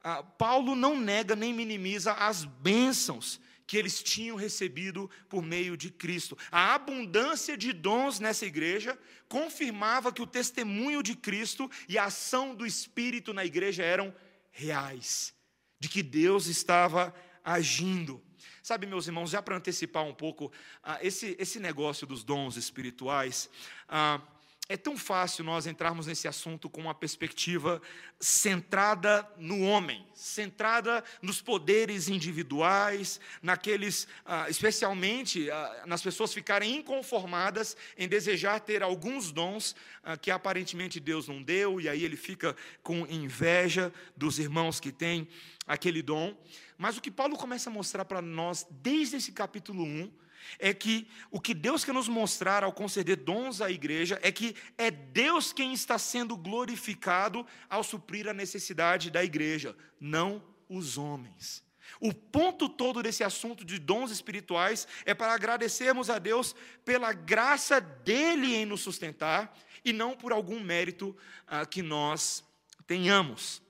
ah, 0.03 0.25
Paulo 0.25 0.75
não 0.75 0.99
nega 0.99 1.37
nem 1.37 1.55
minimiza 1.55 2.15
as 2.15 2.45
bênçãos 2.45 3.41
que 3.67 3.77
eles 3.77 4.03
tinham 4.03 4.37
recebido 4.37 5.11
por 5.29 5.43
meio 5.43 5.77
de 5.77 5.91
Cristo. 5.91 6.37
A 6.51 6.75
abundância 6.75 7.57
de 7.57 7.73
dons 7.73 8.21
nessa 8.21 8.47
igreja 8.47 8.99
confirmava 9.29 10.13
que 10.13 10.23
o 10.23 10.27
testemunho 10.27 11.03
de 11.03 11.15
Cristo 11.15 11.71
e 11.89 11.97
a 11.97 12.05
ação 12.05 12.55
do 12.55 12.67
Espírito 12.67 13.33
na 13.33 13.45
igreja 13.45 13.83
eram 13.83 14.15
reais, 14.51 15.35
de 15.81 15.89
que 15.89 16.03
Deus 16.03 16.47
estava 16.47 17.15
agindo. 17.43 18.23
Sabe, 18.63 18.87
meus 18.87 19.07
irmãos, 19.07 19.31
já 19.31 19.43
para 19.43 19.57
antecipar 19.57 20.05
um 20.05 20.15
pouco 20.15 20.51
ah, 20.83 20.99
esse, 21.03 21.37
esse 21.39 21.61
negócio 21.61 22.07
dos 22.07 22.25
dons 22.25 22.57
espirituais, 22.57 23.51
ah, 23.89 24.21
é 24.67 24.79
tão 24.79 24.97
fácil 24.97 25.45
nós 25.45 25.67
entrarmos 25.67 26.07
nesse 26.07 26.27
assunto 26.27 26.71
com 26.71 26.81
uma 26.81 26.95
perspectiva 26.95 27.83
centrada 28.19 29.29
no 29.37 29.61
homem, 29.61 30.07
centrada 30.15 31.05
nos 31.21 31.43
poderes 31.43 32.09
individuais, 32.09 33.21
naqueles, 33.43 34.09
ah, 34.25 34.49
especialmente 34.49 35.51
ah, 35.51 35.83
nas 35.85 36.01
pessoas 36.01 36.33
ficarem 36.33 36.77
inconformadas 36.77 37.77
em 37.99 38.09
desejar 38.09 38.59
ter 38.61 38.83
alguns 38.83 39.31
dons 39.31 39.77
ah, 40.03 40.17
que 40.17 40.31
aparentemente 40.31 40.99
Deus 40.99 41.29
não 41.29 41.43
deu, 41.43 41.79
e 41.79 41.87
aí 41.87 42.03
ele 42.03 42.17
fica 42.17 42.57
com 42.83 43.07
inveja 43.07 43.93
dos 44.17 44.39
irmãos 44.39 44.81
que 44.81 44.91
têm 44.91 45.29
aquele 45.67 46.01
dom. 46.01 46.35
Mas 46.79 46.97
o 46.97 47.03
que 47.03 47.11
Paulo 47.11 47.37
começa 47.37 47.69
a 47.69 47.73
mostrar 47.73 48.07
para 48.07 48.23
nós 48.23 48.67
desde 48.71 49.17
esse 49.17 49.33
capítulo 49.33 49.85
1 49.85 50.24
é 50.59 50.73
que 50.73 51.09
o 51.31 51.41
que 51.41 51.55
Deus 51.55 51.85
quer 51.85 51.93
nos 51.93 52.09
mostrar 52.09 52.65
ao 52.65 52.73
conceder 52.73 53.17
dons 53.17 53.61
à 53.61 53.71
igreja 53.71 54.19
é 54.23 54.31
que 54.31 54.55
é 54.77 54.91
Deus 54.91 55.53
quem 55.53 55.73
está 55.73 55.99
sendo 55.99 56.37
glorificado 56.37 57.47
ao 57.69 57.83
suprir 57.83 58.29
a 58.29 58.33
necessidade 58.33 59.11
da 59.11 59.25
igreja, 59.25 59.77
não 60.01 60.43
os 60.69 60.99
homens. 60.99 61.65
O 62.01 62.13
ponto 62.13 62.69
todo 62.69 63.03
desse 63.03 63.23
assunto 63.23 63.65
de 63.65 63.79
dons 63.79 64.11
espirituais 64.11 64.87
é 65.05 65.15
para 65.15 65.33
agradecermos 65.33 66.11
a 66.11 66.19
Deus 66.19 66.55
pela 66.85 67.13
graça 67.13 67.81
dele 67.81 68.55
em 68.55 68.67
nos 68.67 68.81
sustentar 68.81 69.57
e 69.85 69.93
não 69.93 70.17
por 70.17 70.33
algum 70.33 70.61
mérito 70.61 71.17
ah, 71.47 71.65
que 71.65 71.83
nós 71.83 72.45
tenhamos. 72.87 73.63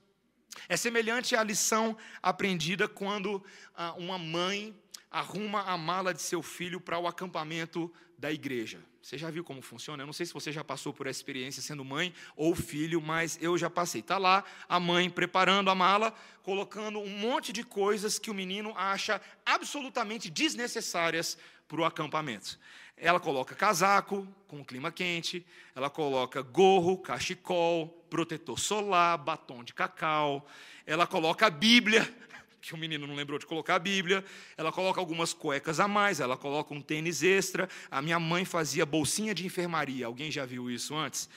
É 0.69 0.77
semelhante 0.77 1.37
à 1.37 1.43
lição 1.43 1.97
aprendida 2.23 2.89
quando 2.89 3.45
ah, 3.77 3.93
uma 3.95 4.19
mãe 4.19 4.75
arruma 5.14 5.62
a 5.62 5.79
mala 5.79 6.12
de 6.12 6.20
seu 6.20 6.42
filho 6.42 6.81
para 6.81 6.98
o 6.98 7.07
acampamento 7.07 7.90
da 8.18 8.33
igreja. 8.33 8.81
Você 9.00 9.16
já 9.16 9.31
viu 9.31 9.44
como 9.44 9.62
funciona? 9.62 10.03
Eu 10.03 10.07
não 10.07 10.12
sei 10.12 10.27
se 10.27 10.35
você 10.35 10.50
já 10.50 10.64
passou 10.64 10.92
por 10.92 11.07
essa 11.07 11.20
experiência 11.20 11.62
sendo 11.62 11.85
mãe 11.85 12.12
ou 12.37 12.53
filho, 12.53 13.00
mas 13.00 13.38
eu 13.40 13.57
já 13.57 13.70
passei. 13.70 14.00
Está 14.00 14.18
lá 14.18 14.42
a 14.68 14.81
mãe 14.81 15.09
preparando 15.09 15.70
a 15.70 15.74
mala, 15.74 16.12
colocando 16.42 16.98
um 16.98 17.09
monte 17.09 17.53
de 17.53 17.62
coisas 17.62 18.18
que 18.18 18.29
o 18.29 18.35
menino 18.35 18.74
acha 18.77 19.20
absolutamente 19.46 20.29
desnecessárias 20.29 21.38
para 21.68 21.81
o 21.81 21.85
acampamento. 21.85 22.59
Ela 22.96 23.20
coloca 23.20 23.55
casaco 23.55 24.27
com 24.48 24.64
clima 24.64 24.90
quente, 24.90 25.46
ela 25.77 25.90
coloca 25.90 26.42
gorro, 26.42 26.98
cachecol, 26.98 27.88
protetor 28.11 28.59
solar, 28.59 29.16
batom 29.18 29.62
de 29.62 29.74
cacau, 29.74 30.44
ela 30.85 31.07
coloca 31.07 31.46
a 31.46 31.50
Bíblia 31.50 32.12
que 32.64 32.74
o 32.74 32.79
menino 32.79 33.07
não 33.07 33.14
lembrou 33.14 33.38
de 33.38 33.46
colocar 33.46 33.74
a 33.74 33.79
Bíblia, 33.79 34.24
ela 34.57 34.72
coloca 34.72 35.00
algumas 35.00 35.33
cuecas 35.33 35.79
a 35.79 35.87
mais, 35.87 36.20
ela 36.20 36.37
coloca 36.37 36.72
um 36.72 36.81
tênis 36.81 37.22
extra. 37.22 37.68
A 37.90 38.00
minha 38.00 38.18
mãe 38.18 38.44
fazia 38.44 38.87
bolsinha 38.87 39.35
de 39.35 39.46
enfermaria, 39.46 40.07
alguém 40.07 40.31
já 40.31 40.44
viu 40.44 40.70
isso 40.70 40.94
antes? 40.94 41.29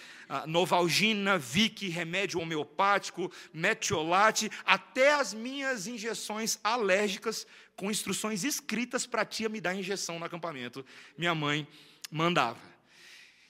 Novalgina, 0.45 1.37
Vic, 1.37 1.87
remédio 1.89 2.39
homeopático, 2.39 3.31
metiolate, 3.53 4.49
até 4.65 5.13
as 5.13 5.33
minhas 5.33 5.87
injeções 5.87 6.59
alérgicas 6.63 7.47
com 7.75 7.91
instruções 7.91 8.43
escritas 8.43 9.05
para 9.05 9.21
a 9.21 9.25
tia 9.25 9.47
me 9.47 9.61
dar 9.61 9.75
injeção 9.75 10.17
no 10.19 10.25
acampamento. 10.25 10.85
Minha 11.17 11.35
mãe 11.35 11.67
mandava. 12.09 12.66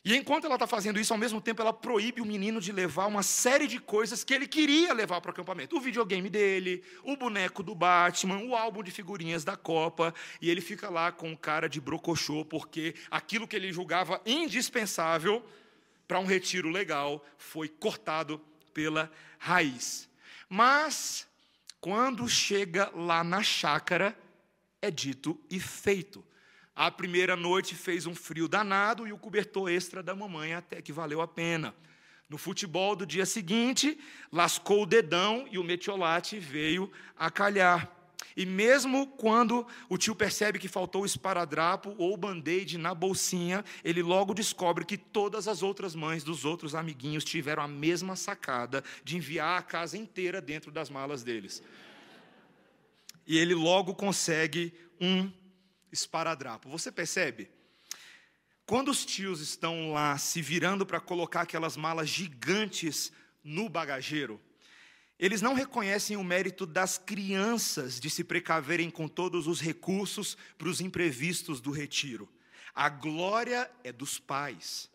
E 0.05 0.15
enquanto 0.15 0.45
ela 0.45 0.55
está 0.55 0.65
fazendo 0.65 0.99
isso, 0.99 1.11
ao 1.11 1.19
mesmo 1.19 1.41
tempo 1.41 1.61
ela 1.61 1.73
proíbe 1.73 2.21
o 2.21 2.25
menino 2.25 2.61
de 2.61 2.71
levar 2.71 3.07
uma 3.07 3.23
série 3.23 3.67
de 3.67 3.79
coisas 3.79 4.23
que 4.23 4.33
ele 4.33 4.47
queria 4.47 4.93
levar 4.93 5.19
para 5.19 5.29
o 5.29 5.31
acampamento. 5.31 5.75
O 5.75 5.81
videogame 5.81 6.29
dele, 6.29 6.83
o 7.03 7.17
boneco 7.17 7.61
do 7.61 7.75
Batman, 7.75 8.37
o 8.39 8.55
álbum 8.55 8.81
de 8.83 8.91
figurinhas 8.91 9.43
da 9.43 9.57
Copa. 9.57 10.13
E 10.41 10.49
ele 10.49 10.61
fica 10.61 10.89
lá 10.89 11.11
com 11.11 11.35
cara 11.35 11.67
de 11.67 11.81
brocochô, 11.81 12.45
porque 12.45 12.95
aquilo 13.11 13.47
que 13.47 13.55
ele 13.55 13.73
julgava 13.73 14.21
indispensável 14.25 15.45
para 16.07 16.19
um 16.19 16.25
retiro 16.25 16.69
legal 16.69 17.25
foi 17.37 17.67
cortado 17.67 18.39
pela 18.73 19.11
raiz. 19.37 20.07
Mas, 20.47 21.27
quando 21.81 22.29
chega 22.29 22.89
lá 22.95 23.23
na 23.23 23.43
chácara, 23.43 24.17
é 24.81 24.89
dito 24.89 25.39
e 25.49 25.59
feito. 25.59 26.23
A 26.77 26.91
primeira 26.91 27.35
noite 27.35 27.73
fez 27.73 28.05
um 28.05 28.13
frio 28.13 28.47
danado 28.47 29.07
e 29.07 29.11
o 29.11 29.17
cobertor 29.17 29.67
extra 29.67 30.03
da 30.03 30.13
mamãe 30.13 30.53
até 30.53 30.79
que 30.79 30.93
valeu 30.93 31.21
a 31.21 31.27
pena. 31.27 31.73
No 32.29 32.37
futebol 32.37 32.95
do 32.95 33.03
dia 33.03 33.25
seguinte, 33.25 33.97
lascou 34.31 34.83
o 34.83 34.85
dedão 34.85 35.47
e 35.49 35.57
o 35.57 35.63
metiolate 35.63 36.37
veio 36.37 36.91
a 37.17 37.31
calhar. 37.31 37.91
E 38.35 38.45
mesmo 38.45 39.07
quando 39.07 39.65
o 39.89 39.97
tio 39.97 40.13
percebe 40.13 40.59
que 40.59 40.67
faltou 40.67 41.01
o 41.01 41.05
esparadrapo 41.07 41.95
ou 41.97 42.15
band-aid 42.15 42.77
na 42.77 42.93
bolsinha, 42.93 43.65
ele 43.83 44.03
logo 44.03 44.31
descobre 44.35 44.85
que 44.85 44.97
todas 44.97 45.47
as 45.47 45.63
outras 45.63 45.95
mães 45.95 46.23
dos 46.23 46.45
outros 46.45 46.75
amiguinhos 46.75 47.23
tiveram 47.23 47.63
a 47.63 47.67
mesma 47.67 48.15
sacada 48.15 48.83
de 49.03 49.17
enviar 49.17 49.57
a 49.57 49.63
casa 49.63 49.97
inteira 49.97 50.39
dentro 50.39 50.71
das 50.71 50.91
malas 50.91 51.23
deles. 51.23 51.63
E 53.25 53.35
ele 53.35 53.55
logo 53.55 53.95
consegue 53.95 54.71
um 55.01 55.31
esparadrapo. 55.97 56.69
Você 56.69 56.91
percebe? 56.91 57.49
Quando 58.65 58.89
os 58.89 59.05
tios 59.05 59.39
estão 59.39 59.93
lá 59.93 60.17
se 60.17 60.41
virando 60.41 60.85
para 60.85 60.99
colocar 60.99 61.41
aquelas 61.41 61.77
malas 61.77 62.09
gigantes 62.09 63.11
no 63.43 63.69
bagageiro, 63.69 64.41
eles 65.17 65.41
não 65.41 65.53
reconhecem 65.53 66.15
o 66.17 66.23
mérito 66.23 66.65
das 66.65 66.97
crianças 66.97 67.99
de 67.99 68.09
se 68.09 68.23
precaverem 68.23 68.89
com 68.89 69.07
todos 69.07 69.47
os 69.47 69.59
recursos 69.59 70.37
para 70.57 70.67
os 70.67 70.79
imprevistos 70.79 71.59
do 71.59 71.71
retiro. 71.71 72.29
A 72.75 72.89
glória 72.89 73.71
é 73.83 73.91
dos 73.91 74.19
pais, 74.19 74.91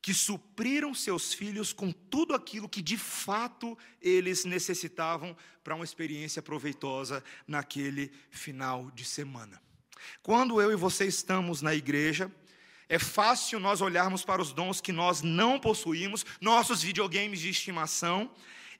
que 0.00 0.14
supriram 0.14 0.94
seus 0.94 1.34
filhos 1.34 1.72
com 1.72 1.92
tudo 1.92 2.32
aquilo 2.32 2.68
que 2.68 2.80
de 2.80 2.96
fato 2.96 3.76
eles 4.00 4.44
necessitavam 4.44 5.36
para 5.62 5.74
uma 5.74 5.84
experiência 5.84 6.40
proveitosa 6.40 7.22
naquele 7.46 8.10
final 8.30 8.90
de 8.92 9.04
semana. 9.04 9.60
Quando 10.22 10.60
eu 10.60 10.72
e 10.72 10.76
você 10.76 11.06
estamos 11.06 11.62
na 11.62 11.74
igreja, 11.74 12.30
é 12.88 12.98
fácil 12.98 13.60
nós 13.60 13.80
olharmos 13.80 14.24
para 14.24 14.42
os 14.42 14.52
dons 14.52 14.80
que 14.80 14.92
nós 14.92 15.22
não 15.22 15.58
possuímos, 15.60 16.26
nossos 16.40 16.82
videogames 16.82 17.40
de 17.40 17.48
estimação, 17.48 18.30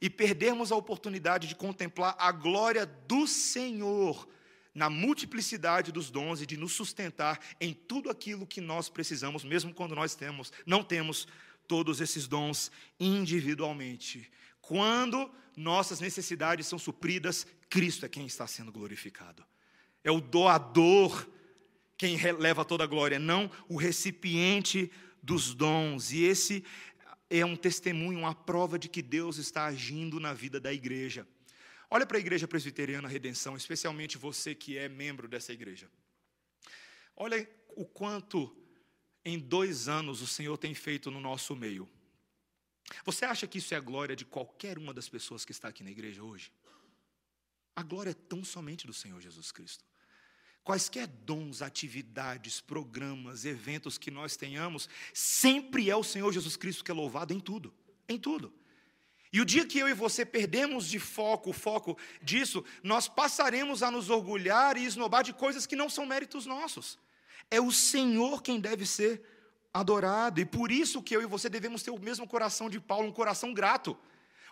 e 0.00 0.08
perdermos 0.08 0.72
a 0.72 0.76
oportunidade 0.76 1.46
de 1.46 1.54
contemplar 1.54 2.16
a 2.18 2.32
glória 2.32 2.86
do 2.86 3.26
Senhor 3.26 4.26
na 4.74 4.88
multiplicidade 4.88 5.92
dos 5.92 6.10
dons 6.10 6.40
e 6.40 6.46
de 6.46 6.56
nos 6.56 6.72
sustentar 6.72 7.38
em 7.60 7.74
tudo 7.74 8.08
aquilo 8.08 8.46
que 8.46 8.60
nós 8.60 8.88
precisamos, 8.88 9.44
mesmo 9.44 9.74
quando 9.74 9.94
nós 9.94 10.14
temos, 10.14 10.52
não 10.64 10.82
temos 10.82 11.28
todos 11.68 12.00
esses 12.00 12.26
dons 12.26 12.70
individualmente. 12.98 14.30
Quando 14.60 15.30
nossas 15.56 16.00
necessidades 16.00 16.66
são 16.66 16.78
supridas, 16.78 17.46
Cristo 17.68 18.06
é 18.06 18.08
quem 18.08 18.26
está 18.26 18.46
sendo 18.46 18.72
glorificado. 18.72 19.44
É 20.02 20.10
o 20.10 20.20
doador 20.20 21.28
quem 22.00 22.16
leva 22.32 22.64
toda 22.64 22.84
a 22.84 22.86
glória, 22.86 23.18
não 23.18 23.50
o 23.68 23.76
recipiente 23.76 24.90
dos 25.22 25.54
dons. 25.54 26.12
E 26.12 26.22
esse 26.22 26.64
é 27.28 27.44
um 27.44 27.54
testemunho, 27.54 28.20
uma 28.20 28.34
prova 28.34 28.78
de 28.78 28.88
que 28.88 29.02
Deus 29.02 29.36
está 29.36 29.66
agindo 29.66 30.18
na 30.18 30.32
vida 30.32 30.58
da 30.58 30.72
igreja. 30.72 31.28
Olha 31.90 32.06
para 32.06 32.16
a 32.16 32.20
igreja 32.20 32.48
presbiteriana 32.48 33.06
Redenção, 33.06 33.54
especialmente 33.54 34.16
você 34.16 34.54
que 34.54 34.78
é 34.78 34.88
membro 34.88 35.28
dessa 35.28 35.52
igreja. 35.52 35.90
Olha 37.14 37.46
o 37.76 37.84
quanto 37.84 38.56
em 39.22 39.38
dois 39.38 39.86
anos 39.86 40.22
o 40.22 40.26
Senhor 40.26 40.56
tem 40.56 40.74
feito 40.74 41.10
no 41.10 41.20
nosso 41.20 41.54
meio. 41.54 41.86
Você 43.04 43.26
acha 43.26 43.46
que 43.46 43.58
isso 43.58 43.74
é 43.74 43.76
a 43.76 43.80
glória 43.80 44.16
de 44.16 44.24
qualquer 44.24 44.78
uma 44.78 44.94
das 44.94 45.08
pessoas 45.08 45.44
que 45.44 45.52
está 45.52 45.68
aqui 45.68 45.82
na 45.82 45.90
igreja 45.90 46.22
hoje? 46.22 46.50
A 47.76 47.82
glória 47.82 48.10
é 48.10 48.14
tão 48.14 48.42
somente 48.42 48.86
do 48.86 48.94
Senhor 48.94 49.20
Jesus 49.20 49.52
Cristo. 49.52 49.89
Quaisquer 50.62 51.06
dons, 51.06 51.62
atividades, 51.62 52.60
programas, 52.60 53.44
eventos 53.44 53.96
que 53.96 54.10
nós 54.10 54.36
tenhamos, 54.36 54.88
sempre 55.14 55.90
é 55.90 55.96
o 55.96 56.04
Senhor 56.04 56.32
Jesus 56.32 56.56
Cristo 56.56 56.84
que 56.84 56.90
é 56.90 56.94
louvado 56.94 57.32
em 57.32 57.40
tudo, 57.40 57.74
em 58.08 58.18
tudo. 58.18 58.52
E 59.32 59.40
o 59.40 59.44
dia 59.44 59.64
que 59.64 59.78
eu 59.78 59.88
e 59.88 59.94
você 59.94 60.24
perdemos 60.24 60.86
de 60.88 60.98
foco, 60.98 61.50
o 61.50 61.52
foco 61.52 61.96
disso, 62.20 62.64
nós 62.82 63.06
passaremos 63.06 63.82
a 63.82 63.90
nos 63.90 64.10
orgulhar 64.10 64.76
e 64.76 64.84
esnobar 64.84 65.22
de 65.22 65.32
coisas 65.32 65.66
que 65.66 65.76
não 65.76 65.88
são 65.88 66.04
méritos 66.04 66.46
nossos. 66.46 66.98
É 67.50 67.60
o 67.60 67.70
Senhor 67.70 68.42
quem 68.42 68.60
deve 68.60 68.84
ser 68.84 69.22
adorado, 69.72 70.40
e 70.40 70.44
por 70.44 70.72
isso 70.72 71.00
que 71.00 71.14
eu 71.14 71.22
e 71.22 71.26
você 71.26 71.48
devemos 71.48 71.82
ter 71.82 71.92
o 71.92 71.98
mesmo 71.98 72.26
coração 72.26 72.68
de 72.68 72.80
Paulo, 72.80 73.08
um 73.08 73.12
coração 73.12 73.54
grato. 73.54 73.96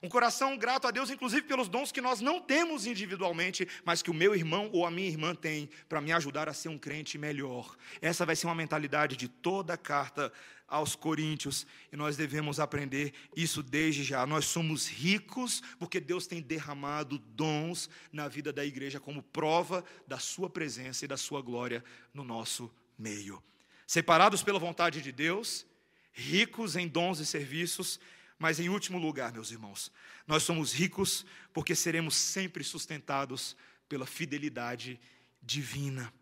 Um 0.03 0.09
coração 0.09 0.57
grato 0.57 0.87
a 0.87 0.91
Deus, 0.91 1.11
inclusive 1.11 1.43
pelos 1.43 1.69
dons 1.69 1.91
que 1.91 2.01
nós 2.01 2.21
não 2.21 2.41
temos 2.41 2.87
individualmente, 2.87 3.67
mas 3.85 4.03
que 4.03 4.11
o 4.11 4.15
meu 4.15 4.35
irmão 4.35 4.71
ou 4.73 4.87
a 4.87 4.91
minha 4.91 5.09
irmã 5.09 5.35
tem 5.35 5.69
para 5.89 6.01
me 6.01 6.13
ajudar 6.13 6.49
a 6.49 6.53
ser 6.53 6.69
um 6.69 6.79
crente 6.79 7.19
melhor. 7.19 7.77
Essa 8.01 8.25
vai 8.25 8.37
ser 8.37 8.47
uma 8.47 8.55
mentalidade 8.55 9.17
de 9.17 9.27
toda 9.27 9.75
a 9.75 9.77
carta 9.77 10.33
aos 10.69 10.95
Coríntios 10.95 11.67
e 11.91 11.97
nós 11.97 12.17
devemos 12.17 12.61
aprender 12.61 13.13
isso 13.35 13.63
desde 13.63 14.05
já. 14.05 14.27
Nós 14.27 14.45
somos 14.45 14.87
ricos 14.87 15.63
porque 15.79 15.99
Deus 15.99 16.27
tem 16.27 16.43
derramado 16.43 17.19
dons 17.19 17.89
na 18.13 18.29
vida 18.29 18.53
da 18.53 18.65
igreja 18.65 19.01
como 19.01 19.23
prova 19.23 19.83
da 20.07 20.19
Sua 20.19 20.51
presença 20.51 21.05
e 21.05 21.09
da 21.09 21.17
Sua 21.17 21.41
glória 21.41 21.83
no 22.13 22.23
nosso 22.23 22.71
meio. 22.99 23.43
Separados 23.87 24.43
pela 24.43 24.59
vontade 24.59 25.01
de 25.01 25.11
Deus, 25.11 25.67
ricos 26.13 26.77
em 26.77 26.87
dons 26.87 27.19
e 27.21 27.27
serviços, 27.27 27.99
mas 28.39 28.61
em 28.61 28.69
último 28.69 28.99
lugar, 28.99 29.33
meus 29.33 29.51
irmãos, 29.51 29.91
nós 30.27 30.43
somos 30.43 30.73
ricos 30.73 31.27
porque 31.53 31.75
seremos 31.75 32.15
sempre 32.15 32.63
sustentados 32.63 33.57
pela 33.89 34.07
fidelidade 34.07 35.01
divina. 35.43 36.13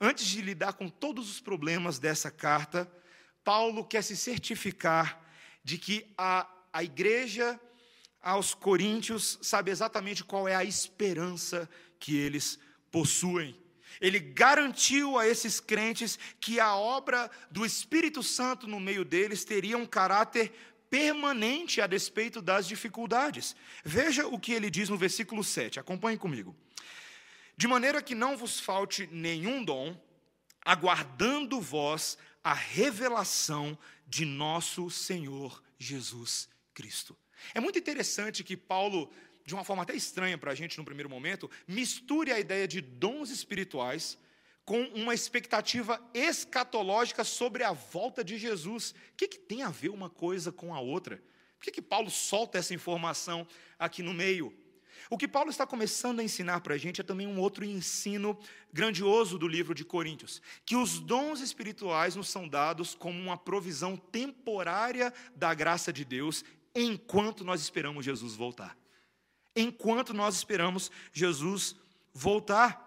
Antes 0.00 0.26
de 0.26 0.42
lidar 0.42 0.74
com 0.74 0.88
todos 0.88 1.30
os 1.30 1.40
problemas 1.40 1.98
dessa 1.98 2.30
carta, 2.30 2.90
Paulo 3.42 3.84
quer 3.84 4.02
se 4.02 4.16
certificar 4.16 5.22
de 5.64 5.78
que 5.78 6.12
a, 6.18 6.46
a 6.72 6.84
igreja 6.84 7.58
aos 8.20 8.52
coríntios 8.52 9.38
sabe 9.40 9.70
exatamente 9.70 10.24
qual 10.24 10.46
é 10.46 10.54
a 10.54 10.64
esperança 10.64 11.68
que 11.98 12.16
eles 12.16 12.58
possuem. 12.90 13.58
Ele 14.00 14.18
garantiu 14.18 15.18
a 15.18 15.26
esses 15.26 15.60
crentes 15.60 16.18
que 16.38 16.60
a 16.60 16.74
obra 16.74 17.30
do 17.50 17.64
Espírito 17.64 18.22
Santo 18.22 18.66
no 18.66 18.78
meio 18.78 19.04
deles 19.04 19.44
teria 19.44 19.78
um 19.78 19.86
caráter 19.86 20.52
permanente 20.90 21.80
a 21.80 21.86
despeito 21.86 22.40
das 22.40 22.66
dificuldades. 22.66 23.56
Veja 23.84 24.26
o 24.26 24.38
que 24.38 24.52
ele 24.52 24.70
diz 24.70 24.88
no 24.88 24.96
versículo 24.96 25.42
7, 25.42 25.80
acompanhe 25.80 26.18
comigo. 26.18 26.56
De 27.56 27.66
maneira 27.66 28.02
que 28.02 28.14
não 28.14 28.36
vos 28.36 28.60
falte 28.60 29.08
nenhum 29.10 29.64
dom, 29.64 29.96
aguardando 30.64 31.60
vós 31.60 32.18
a 32.44 32.52
revelação 32.52 33.78
de 34.06 34.24
nosso 34.24 34.90
Senhor 34.90 35.62
Jesus 35.78 36.48
Cristo. 36.74 37.16
É 37.54 37.60
muito 37.60 37.78
interessante 37.78 38.44
que 38.44 38.56
Paulo, 38.56 39.10
de 39.44 39.54
uma 39.54 39.64
forma 39.64 39.82
até 39.82 39.94
estranha 39.94 40.38
para 40.38 40.52
a 40.52 40.54
gente 40.54 40.78
no 40.78 40.84
primeiro 40.84 41.08
momento, 41.08 41.50
misture 41.66 42.32
a 42.32 42.38
ideia 42.38 42.68
de 42.68 42.80
dons 42.80 43.30
espirituais 43.30 44.18
com 44.66 44.82
uma 44.88 45.14
expectativa 45.14 45.98
escatológica 46.12 47.22
sobre 47.22 47.62
a 47.62 47.72
volta 47.72 48.24
de 48.24 48.36
Jesus. 48.36 48.90
O 48.90 49.16
que, 49.16 49.28
que 49.28 49.38
tem 49.38 49.62
a 49.62 49.70
ver 49.70 49.90
uma 49.90 50.10
coisa 50.10 50.50
com 50.50 50.74
a 50.74 50.80
outra? 50.80 51.22
Por 51.56 51.64
que, 51.64 51.70
que 51.70 51.80
Paulo 51.80 52.10
solta 52.10 52.58
essa 52.58 52.74
informação 52.74 53.46
aqui 53.78 54.02
no 54.02 54.12
meio? 54.12 54.52
O 55.08 55.16
que 55.16 55.28
Paulo 55.28 55.50
está 55.50 55.64
começando 55.64 56.18
a 56.18 56.24
ensinar 56.24 56.60
para 56.62 56.74
a 56.74 56.78
gente 56.78 57.00
é 57.00 57.04
também 57.04 57.28
um 57.28 57.38
outro 57.38 57.64
ensino 57.64 58.36
grandioso 58.72 59.38
do 59.38 59.46
livro 59.46 59.72
de 59.72 59.84
Coríntios: 59.84 60.42
que 60.64 60.74
os 60.74 60.98
dons 60.98 61.40
espirituais 61.40 62.16
nos 62.16 62.28
são 62.28 62.48
dados 62.48 62.92
como 62.92 63.16
uma 63.20 63.36
provisão 63.36 63.96
temporária 63.96 65.14
da 65.36 65.54
graça 65.54 65.92
de 65.92 66.04
Deus 66.04 66.44
enquanto 66.74 67.44
nós 67.44 67.60
esperamos 67.60 68.04
Jesus 68.04 68.34
voltar. 68.34 68.76
Enquanto 69.54 70.12
nós 70.12 70.34
esperamos 70.34 70.90
Jesus 71.12 71.76
voltar. 72.12 72.85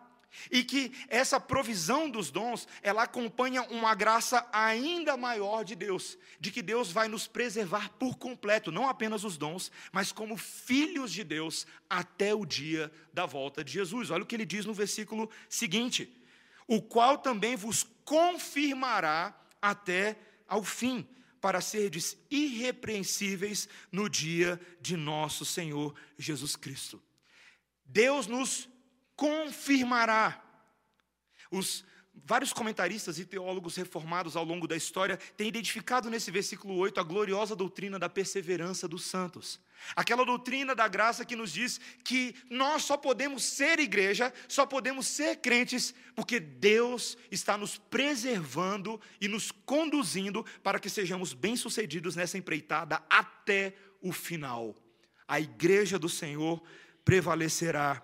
E 0.52 0.64
que 0.64 0.92
essa 1.08 1.40
provisão 1.40 2.10
dos 2.10 2.30
dons, 2.32 2.68
ela 2.82 3.04
acompanha 3.04 3.64
uma 3.64 3.96
graça 3.96 4.48
ainda 4.52 5.18
maior 5.18 5.64
de 5.64 5.76
Deus, 5.76 6.18
de 6.40 6.52
que 6.52 6.62
Deus 6.62 6.92
vai 6.92 7.08
nos 7.08 7.28
preservar 7.28 7.90
por 8.00 8.18
completo, 8.18 8.72
não 8.72 8.88
apenas 8.88 9.24
os 9.24 9.38
dons, 9.38 9.72
mas 9.92 10.12
como 10.12 10.38
filhos 10.38 11.12
de 11.12 11.24
Deus 11.24 11.66
até 11.90 12.34
o 12.34 12.46
dia 12.46 12.92
da 13.12 13.26
volta 13.26 13.64
de 13.64 13.72
Jesus. 13.72 14.10
Olha 14.12 14.24
o 14.24 14.26
que 14.26 14.36
ele 14.36 14.46
diz 14.46 14.66
no 14.66 14.74
versículo 14.74 15.30
seguinte: 15.50 16.16
o 16.68 16.82
qual 16.82 17.18
também 17.18 17.56
vos 17.56 17.86
confirmará 18.06 19.36
até 19.62 20.18
ao 20.48 20.64
fim, 20.64 21.08
para 21.42 21.62
serdes 21.62 22.18
irrepreensíveis 22.30 23.68
no 23.92 24.10
dia 24.10 24.60
de 24.82 24.96
nosso 24.96 25.46
Senhor 25.46 25.96
Jesus 26.18 26.56
Cristo. 26.56 27.02
Deus 27.86 28.28
nos 28.28 28.69
confirmará. 29.20 30.42
Os 31.52 31.84
vários 32.14 32.54
comentaristas 32.54 33.20
e 33.20 33.26
teólogos 33.26 33.76
reformados 33.76 34.38
ao 34.38 34.46
longo 34.46 34.66
da 34.66 34.78
história 34.78 35.18
têm 35.36 35.50
identificado 35.50 36.10
nesse 36.10 36.32
versículo 36.32 36.76
8 36.78 37.02
a 37.02 37.04
gloriosa 37.04 37.54
doutrina 37.54 38.00
da 38.00 38.08
perseverança 38.08 38.88
dos 38.88 39.04
santos. 39.04 39.60
Aquela 39.94 40.26
doutrina 40.26 40.74
da 40.74 40.88
graça 40.88 41.26
que 41.26 41.36
nos 41.36 41.52
diz 41.52 41.82
que 42.02 42.34
nós 42.50 42.84
só 42.84 42.96
podemos 42.96 43.44
ser 43.44 43.78
igreja, 43.80 44.34
só 44.48 44.66
podemos 44.66 45.06
ser 45.06 45.38
crentes, 45.38 45.94
porque 46.16 46.40
Deus 46.40 47.18
está 47.30 47.58
nos 47.58 47.78
preservando 47.78 49.02
e 49.20 49.28
nos 49.28 49.52
conduzindo 49.52 50.46
para 50.64 50.80
que 50.80 50.90
sejamos 50.90 51.34
bem-sucedidos 51.34 52.16
nessa 52.16 52.38
empreitada 52.38 53.04
até 53.10 53.76
o 54.02 54.14
final. 54.14 54.76
A 55.28 55.42
igreja 55.42 56.00
do 56.00 56.08
Senhor 56.08 56.64
prevalecerá 57.04 58.02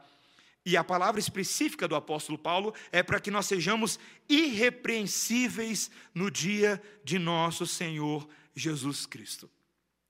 e 0.65 0.75
a 0.75 0.83
palavra 0.83 1.19
específica 1.19 1.87
do 1.87 1.95
apóstolo 1.95 2.37
Paulo 2.37 2.73
é 2.91 3.03
para 3.03 3.19
que 3.19 3.29
nós 3.29 3.45
sejamos 3.45 3.99
irrepreensíveis 4.27 5.91
no 6.13 6.31
dia 6.31 6.81
de 7.03 7.19
nosso 7.19 7.67
Senhor 7.67 8.27
Jesus 8.55 9.05
Cristo. 9.05 9.49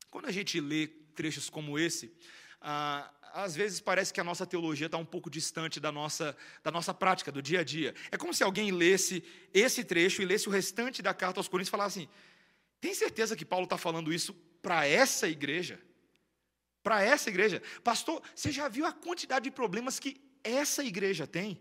Quando 0.09 0.27
a 0.27 0.31
gente 0.31 0.61
lê 0.61 0.87
trechos 0.87 1.49
como 1.49 1.77
esse, 1.77 2.13
ah, 2.61 3.11
às 3.33 3.53
vezes 3.53 3.81
parece 3.81 4.13
que 4.13 4.21
a 4.21 4.23
nossa 4.23 4.45
teologia 4.45 4.85
está 4.85 4.97
um 4.97 5.05
pouco 5.05 5.29
distante 5.29 5.77
da 5.77 5.91
nossa, 5.91 6.35
da 6.63 6.71
nossa 6.71 6.93
prática, 6.93 7.33
do 7.33 7.41
dia 7.41 7.59
a 7.59 7.63
dia. 7.63 7.93
É 8.09 8.17
como 8.17 8.33
se 8.33 8.41
alguém 8.41 8.71
lesse 8.71 9.21
esse 9.53 9.83
trecho 9.83 10.21
e 10.21 10.25
lesse 10.25 10.47
o 10.47 10.51
restante 10.51 11.01
da 11.01 11.13
carta 11.13 11.39
aos 11.39 11.49
Coríntios 11.49 11.67
e 11.67 11.71
falasse 11.71 11.99
assim: 11.99 12.09
tem 12.79 12.93
certeza 12.93 13.35
que 13.35 13.43
Paulo 13.43 13.65
está 13.65 13.77
falando 13.77 14.13
isso 14.13 14.33
para 14.61 14.87
essa 14.87 15.27
igreja? 15.27 15.81
Para 16.81 17.03
essa 17.03 17.29
igreja? 17.29 17.61
Pastor, 17.83 18.21
você 18.33 18.53
já 18.53 18.69
viu 18.69 18.85
a 18.85 18.93
quantidade 18.93 19.43
de 19.43 19.51
problemas 19.51 19.99
que 19.99 20.24
essa 20.51 20.84
igreja 20.84 21.25
tem. 21.25 21.60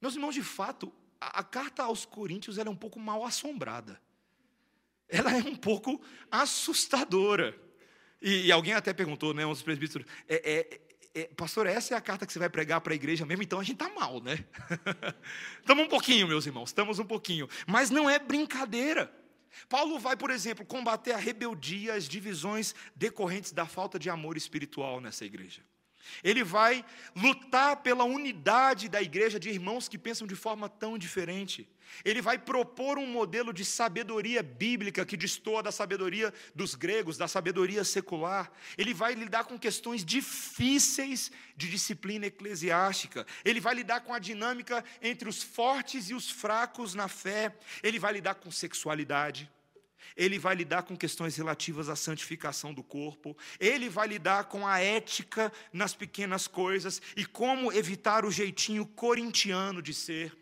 Meus 0.00 0.14
irmãos, 0.14 0.34
de 0.34 0.42
fato, 0.42 0.92
a, 1.20 1.40
a 1.40 1.44
carta 1.44 1.82
aos 1.82 2.04
Coríntios 2.04 2.58
é 2.58 2.68
um 2.68 2.76
pouco 2.76 2.98
mal 2.98 3.24
assombrada. 3.24 4.00
Ela 5.08 5.36
é 5.36 5.42
um 5.42 5.54
pouco 5.54 6.00
assustadora. 6.30 7.54
E, 8.20 8.46
e 8.46 8.52
alguém 8.52 8.72
até 8.72 8.92
perguntou, 8.92 9.34
né, 9.34 9.44
um 9.44 9.50
dos 9.50 9.62
presbíteros, 9.62 10.06
é, 10.28 10.50
é, 10.50 10.80
é, 11.14 11.24
pastor, 11.36 11.66
essa 11.66 11.94
é 11.94 11.96
a 11.96 12.00
carta 12.00 12.24
que 12.24 12.32
você 12.32 12.38
vai 12.38 12.48
pregar 12.48 12.80
para 12.80 12.92
a 12.92 12.96
igreja 12.96 13.26
mesmo, 13.26 13.42
então 13.42 13.60
a 13.60 13.62
gente 13.62 13.74
está 13.74 13.88
mal, 13.92 14.22
né? 14.22 14.44
estamos 15.60 15.84
um 15.84 15.88
pouquinho, 15.88 16.26
meus 16.26 16.46
irmãos, 16.46 16.70
estamos 16.70 16.98
um 16.98 17.04
pouquinho. 17.04 17.48
Mas 17.66 17.90
não 17.90 18.08
é 18.08 18.18
brincadeira. 18.18 19.12
Paulo 19.68 19.98
vai, 19.98 20.16
por 20.16 20.30
exemplo, 20.30 20.64
combater 20.64 21.12
a 21.12 21.18
rebeldia, 21.18 21.94
as 21.94 22.08
divisões 22.08 22.74
decorrentes 22.96 23.52
da 23.52 23.66
falta 23.66 23.98
de 23.98 24.08
amor 24.08 24.36
espiritual 24.36 25.00
nessa 25.00 25.24
igreja. 25.24 25.62
Ele 26.22 26.44
vai 26.44 26.84
lutar 27.14 27.76
pela 27.76 28.04
unidade 28.04 28.88
da 28.88 29.00
igreja 29.02 29.38
de 29.38 29.48
irmãos 29.48 29.88
que 29.88 29.98
pensam 29.98 30.26
de 30.26 30.34
forma 30.34 30.68
tão 30.68 30.98
diferente. 30.98 31.68
Ele 32.04 32.22
vai 32.22 32.38
propor 32.38 32.98
um 32.98 33.06
modelo 33.06 33.52
de 33.52 33.64
sabedoria 33.64 34.42
bíblica 34.42 35.04
que 35.04 35.16
destoa 35.16 35.62
da 35.62 35.70
sabedoria 35.70 36.32
dos 36.54 36.74
gregos, 36.74 37.18
da 37.18 37.28
sabedoria 37.28 37.84
secular. 37.84 38.50
Ele 38.78 38.94
vai 38.94 39.14
lidar 39.14 39.44
com 39.44 39.58
questões 39.58 40.04
difíceis 40.04 41.30
de 41.56 41.68
disciplina 41.68 42.26
eclesiástica. 42.26 43.26
Ele 43.44 43.60
vai 43.60 43.74
lidar 43.74 44.00
com 44.00 44.14
a 44.14 44.18
dinâmica 44.18 44.84
entre 45.02 45.28
os 45.28 45.42
fortes 45.42 46.08
e 46.08 46.14
os 46.14 46.30
fracos 46.30 46.94
na 46.94 47.08
fé. 47.08 47.54
Ele 47.82 47.98
vai 47.98 48.14
lidar 48.14 48.36
com 48.36 48.50
sexualidade 48.50 49.50
ele 50.16 50.38
vai 50.38 50.54
lidar 50.54 50.82
com 50.82 50.96
questões 50.96 51.36
relativas 51.36 51.88
à 51.88 51.96
santificação 51.96 52.72
do 52.72 52.82
corpo, 52.82 53.36
ele 53.58 53.88
vai 53.88 54.08
lidar 54.08 54.44
com 54.44 54.66
a 54.66 54.80
ética 54.80 55.52
nas 55.72 55.94
pequenas 55.94 56.46
coisas 56.46 57.00
e 57.16 57.24
como 57.24 57.72
evitar 57.72 58.24
o 58.24 58.30
jeitinho 58.30 58.86
corintiano 58.86 59.82
de 59.82 59.94
ser, 59.94 60.36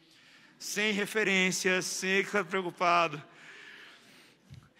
sem 0.58 0.92
referências, 0.92 1.84
sem 1.86 2.24
ficar 2.24 2.44
preocupado. 2.44 3.22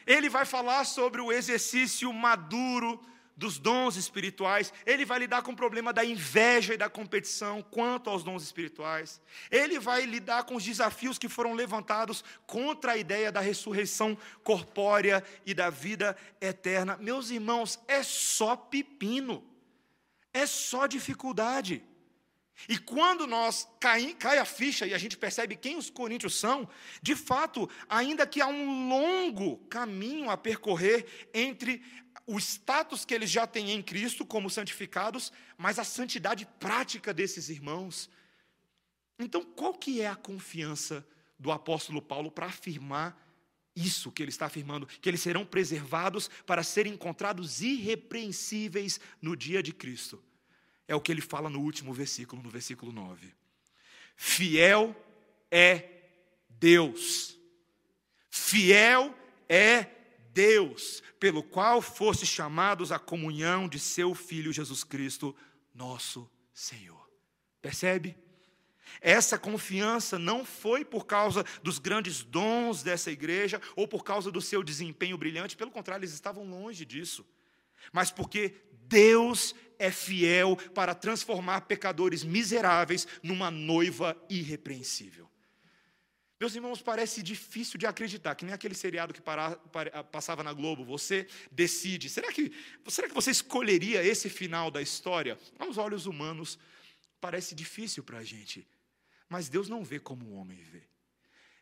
Ele 0.07 0.29
vai 0.29 0.45
falar 0.45 0.85
sobre 0.85 1.21
o 1.21 1.31
exercício 1.31 2.13
maduro 2.13 3.01
dos 3.41 3.59
dons 3.59 3.97
espirituais, 3.97 4.71
ele 4.85 5.07
vai 5.07 5.19
lidar 5.19 5.41
com 5.41 5.53
o 5.53 5.57
problema 5.57 5.95
da 5.95 6.05
inveja 6.05 6.75
e 6.75 6.77
da 6.77 6.91
competição 6.91 7.63
quanto 7.63 8.11
aos 8.11 8.23
dons 8.23 8.43
espirituais. 8.43 9.19
Ele 9.51 9.81
vai 9.81 10.05
lidar 10.05 10.45
com 10.45 10.57
os 10.57 10.63
desafios 10.63 11.19
que 11.19 11.27
foram 11.27 11.55
levantados 11.55 12.23
contra 12.47 12.93
a 12.93 12.97
ideia 12.99 13.33
da 13.33 13.41
ressurreição 13.41 14.17
corpórea 14.45 15.25
e 15.47 15.55
da 15.55 15.71
vida 15.71 16.15
eterna. 16.39 16.99
Meus 17.01 17.31
irmãos, 17.31 17.81
é 17.89 18.03
só 18.03 18.55
pepino. 18.55 19.43
É 20.35 20.47
só 20.47 20.87
dificuldade. 20.87 21.83
E 22.69 22.79
quando 22.79 23.27
nós 23.27 23.69
cai, 23.81 24.15
cai 24.15 24.39
a 24.39 24.45
ficha 24.45 24.87
e 24.87 24.95
a 24.95 24.99
gente 24.99 25.17
percebe 25.17 25.57
quem 25.57 25.77
os 25.77 25.91
coríntios 25.91 26.39
são, 26.39 26.69
de 27.03 27.17
fato, 27.17 27.69
ainda 27.89 28.27
que 28.27 28.41
há 28.41 28.47
um 28.47 28.89
longo 28.89 29.59
caminho 29.69 30.31
a 30.31 30.37
percorrer 30.37 31.29
entre 31.33 31.83
o 32.27 32.39
status 32.39 33.05
que 33.05 33.15
eles 33.15 33.31
já 33.31 33.47
têm 33.47 33.73
em 33.73 33.83
Cristo 33.83 34.25
como 34.25 34.51
santificados, 34.51 35.33
mas 35.57 35.79
a 35.79 35.85
santidade 35.85 36.47
prática 36.59 37.13
desses 37.13 37.49
irmãos. 37.49 38.11
Então, 39.19 39.43
qual 39.43 39.75
que 39.75 40.01
é 40.01 40.07
a 40.07 40.17
confiança 40.17 41.07
do 41.39 41.51
apóstolo 41.51 42.01
Paulo 42.01 42.31
para 42.31 42.47
afirmar 42.47 43.19
isso 43.75 44.11
que 44.13 44.23
ele 44.23 44.31
está 44.31 44.47
afirmando, 44.47 44.87
que 44.87 45.09
eles 45.09 45.21
serão 45.21 45.45
preservados 45.45 46.29
para 46.47 46.63
serem 46.63 46.93
encontrados 46.93 47.63
irrepreensíveis 47.63 49.01
no 49.21 49.37
dia 49.37 49.63
de 49.63 49.73
Cristo? 49.73 50.23
É 50.91 50.95
o 50.97 51.01
que 51.01 51.13
ele 51.13 51.21
fala 51.21 51.49
no 51.49 51.61
último 51.61 51.93
versículo, 51.95 52.43
no 52.43 52.51
versículo 52.51 52.91
9. 52.91 53.33
Fiel 54.17 54.93
é 55.49 55.89
Deus. 56.49 57.39
Fiel 58.29 59.15
é 59.49 59.87
Deus, 60.35 61.01
pelo 61.21 61.45
qual 61.45 61.81
foste 61.81 62.27
chamados 62.27 62.91
à 62.91 62.99
comunhão 62.99 63.69
de 63.69 63.79
seu 63.79 64.17
Filho 64.17 64.53
Jesus 64.53 64.83
Cristo, 64.83 65.35
nosso 65.73 66.29
Senhor. 66.53 67.09
Percebe? 67.63 68.17
Essa 69.01 69.39
confiança 69.39 70.19
não 70.19 70.45
foi 70.45 70.85
por 70.85 71.07
causa 71.07 71.45
dos 71.63 71.79
grandes 71.79 72.25
dons 72.25 72.83
dessa 72.83 73.13
igreja 73.13 73.63
ou 73.77 73.87
por 73.87 74.03
causa 74.03 74.29
do 74.29 74.41
seu 74.41 74.61
desempenho 74.61 75.17
brilhante, 75.17 75.57
pelo 75.57 75.71
contrário, 75.71 76.03
eles 76.03 76.15
estavam 76.15 76.43
longe 76.51 76.85
disso, 76.85 77.25
mas 77.93 78.11
porque 78.11 78.57
Deus 78.89 79.55
é 79.81 79.91
fiel 79.91 80.57
para 80.75 80.95
transformar 80.95 81.63
pecadores 81.63 82.23
miseráveis 82.23 83.09
numa 83.23 83.51
noiva 83.51 84.15
irrepreensível. 84.29 85.29
Meus 86.39 86.55
irmãos, 86.55 86.81
parece 86.81 87.23
difícil 87.23 87.79
de 87.79 87.87
acreditar, 87.87 88.35
que 88.35 88.45
nem 88.45 88.55
aquele 88.55 88.75
seriado 88.75 89.13
que 89.13 89.21
para, 89.21 89.57
para, 89.57 90.05
passava 90.05 90.43
na 90.43 90.53
Globo. 90.53 90.85
Você 90.85 91.27
decide. 91.51 92.09
Será 92.09 92.33
que, 92.33 92.53
será 92.89 93.09
que 93.09 93.15
você 93.15 93.31
escolheria 93.31 94.03
esse 94.03 94.29
final 94.31 94.71
da 94.71 94.81
história? 94.81 95.39
Aos 95.59 95.77
olhos 95.77 96.07
humanos, 96.07 96.59
parece 97.21 97.55
difícil 97.55 98.03
para 98.05 98.19
a 98.19 98.25
gente. 98.25 98.67
Mas 99.29 99.49
Deus 99.49 99.69
não 99.69 99.85
vê 99.85 99.99
como 99.99 100.27
o 100.27 100.35
homem 100.35 100.63
vê. 100.63 100.83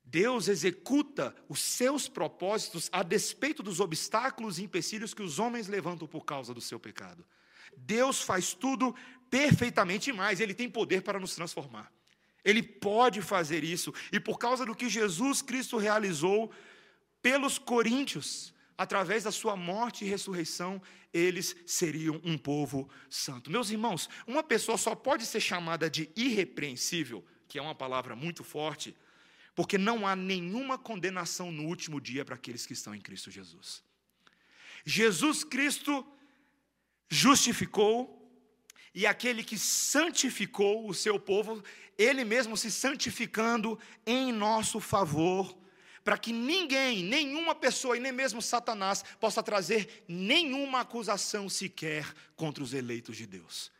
Deus 0.04 0.48
executa 0.48 1.34
os 1.48 1.60
seus 1.60 2.08
propósitos 2.08 2.88
a 2.92 3.02
despeito 3.02 3.62
dos 3.62 3.78
obstáculos 3.78 4.58
e 4.58 4.64
empecilhos 4.64 5.12
que 5.12 5.22
os 5.22 5.38
homens 5.38 5.68
levantam 5.68 6.08
por 6.08 6.24
causa 6.24 6.54
do 6.54 6.60
seu 6.60 6.80
pecado. 6.80 7.26
Deus 7.84 8.22
faz 8.22 8.52
tudo 8.52 8.94
perfeitamente 9.30 10.12
mais, 10.12 10.40
Ele 10.40 10.54
tem 10.54 10.68
poder 10.68 11.02
para 11.02 11.20
nos 11.20 11.34
transformar. 11.34 11.92
Ele 12.44 12.62
pode 12.62 13.20
fazer 13.20 13.64
isso, 13.64 13.92
e 14.12 14.18
por 14.18 14.38
causa 14.38 14.64
do 14.64 14.74
que 14.74 14.88
Jesus 14.88 15.42
Cristo 15.42 15.76
realizou 15.76 16.50
pelos 17.20 17.58
coríntios, 17.58 18.54
através 18.76 19.24
da 19.24 19.32
sua 19.32 19.56
morte 19.56 20.04
e 20.04 20.08
ressurreição, 20.08 20.80
eles 21.12 21.56
seriam 21.66 22.20
um 22.24 22.38
povo 22.38 22.88
santo. 23.10 23.50
Meus 23.50 23.70
irmãos, 23.70 24.08
uma 24.26 24.42
pessoa 24.42 24.78
só 24.78 24.94
pode 24.94 25.26
ser 25.26 25.40
chamada 25.40 25.90
de 25.90 26.10
irrepreensível, 26.14 27.24
que 27.48 27.58
é 27.58 27.62
uma 27.62 27.74
palavra 27.74 28.14
muito 28.14 28.44
forte, 28.44 28.96
porque 29.54 29.76
não 29.76 30.06
há 30.06 30.14
nenhuma 30.14 30.78
condenação 30.78 31.50
no 31.50 31.64
último 31.64 32.00
dia 32.00 32.24
para 32.24 32.36
aqueles 32.36 32.64
que 32.64 32.72
estão 32.72 32.94
em 32.94 33.00
Cristo 33.00 33.30
Jesus. 33.30 33.82
Jesus 34.84 35.42
Cristo 35.42 36.06
justificou, 37.08 38.14
e 38.94 39.06
aquele 39.06 39.44
que 39.44 39.58
santificou 39.58 40.88
o 40.88 40.94
seu 40.94 41.20
povo, 41.20 41.62
ele 41.96 42.24
mesmo 42.24 42.56
se 42.56 42.70
santificando 42.70 43.78
em 44.06 44.32
nosso 44.32 44.80
favor, 44.80 45.56
para 46.02 46.16
que 46.16 46.32
ninguém, 46.32 47.02
nenhuma 47.02 47.54
pessoa 47.54 47.96
e 47.96 48.00
nem 48.00 48.12
mesmo 48.12 48.40
Satanás 48.40 49.04
possa 49.20 49.42
trazer 49.42 50.04
nenhuma 50.08 50.80
acusação 50.80 51.48
sequer 51.48 52.12
contra 52.34 52.64
os 52.64 52.72
eleitos 52.72 53.16
de 53.16 53.26
Deus. 53.26 53.70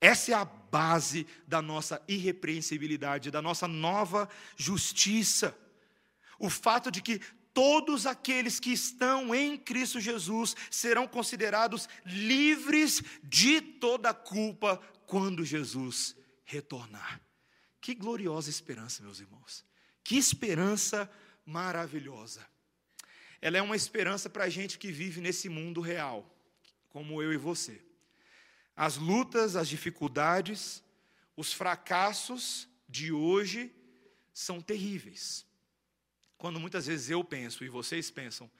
Essa 0.00 0.32
é 0.32 0.34
a 0.34 0.44
base 0.44 1.26
da 1.46 1.60
nossa 1.60 2.02
irrepreensibilidade, 2.08 3.30
da 3.30 3.42
nossa 3.42 3.68
nova 3.68 4.28
justiça. 4.56 5.56
O 6.38 6.48
fato 6.48 6.90
de 6.90 7.02
que 7.02 7.20
todos 7.52 8.06
aqueles 8.06 8.60
que 8.60 8.72
estão 8.72 9.34
em 9.34 9.56
Cristo 9.56 10.00
Jesus 10.00 10.54
serão 10.70 11.06
considerados 11.06 11.88
livres 12.04 13.02
de 13.22 13.60
toda 13.60 14.14
culpa 14.14 14.80
quando 15.06 15.44
Jesus 15.44 16.16
retornar. 16.44 17.20
Que 17.80 17.94
gloriosa 17.94 18.50
esperança, 18.50 19.02
meus 19.02 19.20
irmãos. 19.20 19.64
Que 20.04 20.16
esperança 20.16 21.10
maravilhosa. 21.44 22.46
Ela 23.40 23.58
é 23.58 23.62
uma 23.62 23.76
esperança 23.76 24.28
para 24.28 24.44
a 24.44 24.48
gente 24.48 24.78
que 24.78 24.92
vive 24.92 25.20
nesse 25.20 25.48
mundo 25.48 25.80
real, 25.80 26.28
como 26.90 27.22
eu 27.22 27.32
e 27.32 27.36
você. 27.36 27.80
As 28.76 28.96
lutas, 28.96 29.56
as 29.56 29.68
dificuldades, 29.68 30.82
os 31.36 31.52
fracassos 31.52 32.68
de 32.88 33.12
hoje 33.12 33.72
são 34.32 34.60
terríveis. 34.60 35.46
Quando 36.40 36.58
muitas 36.58 36.86
vezes 36.86 37.10
eu 37.10 37.22
penso 37.22 37.62
e 37.62 37.68
vocês 37.68 38.10
pensam 38.10 38.50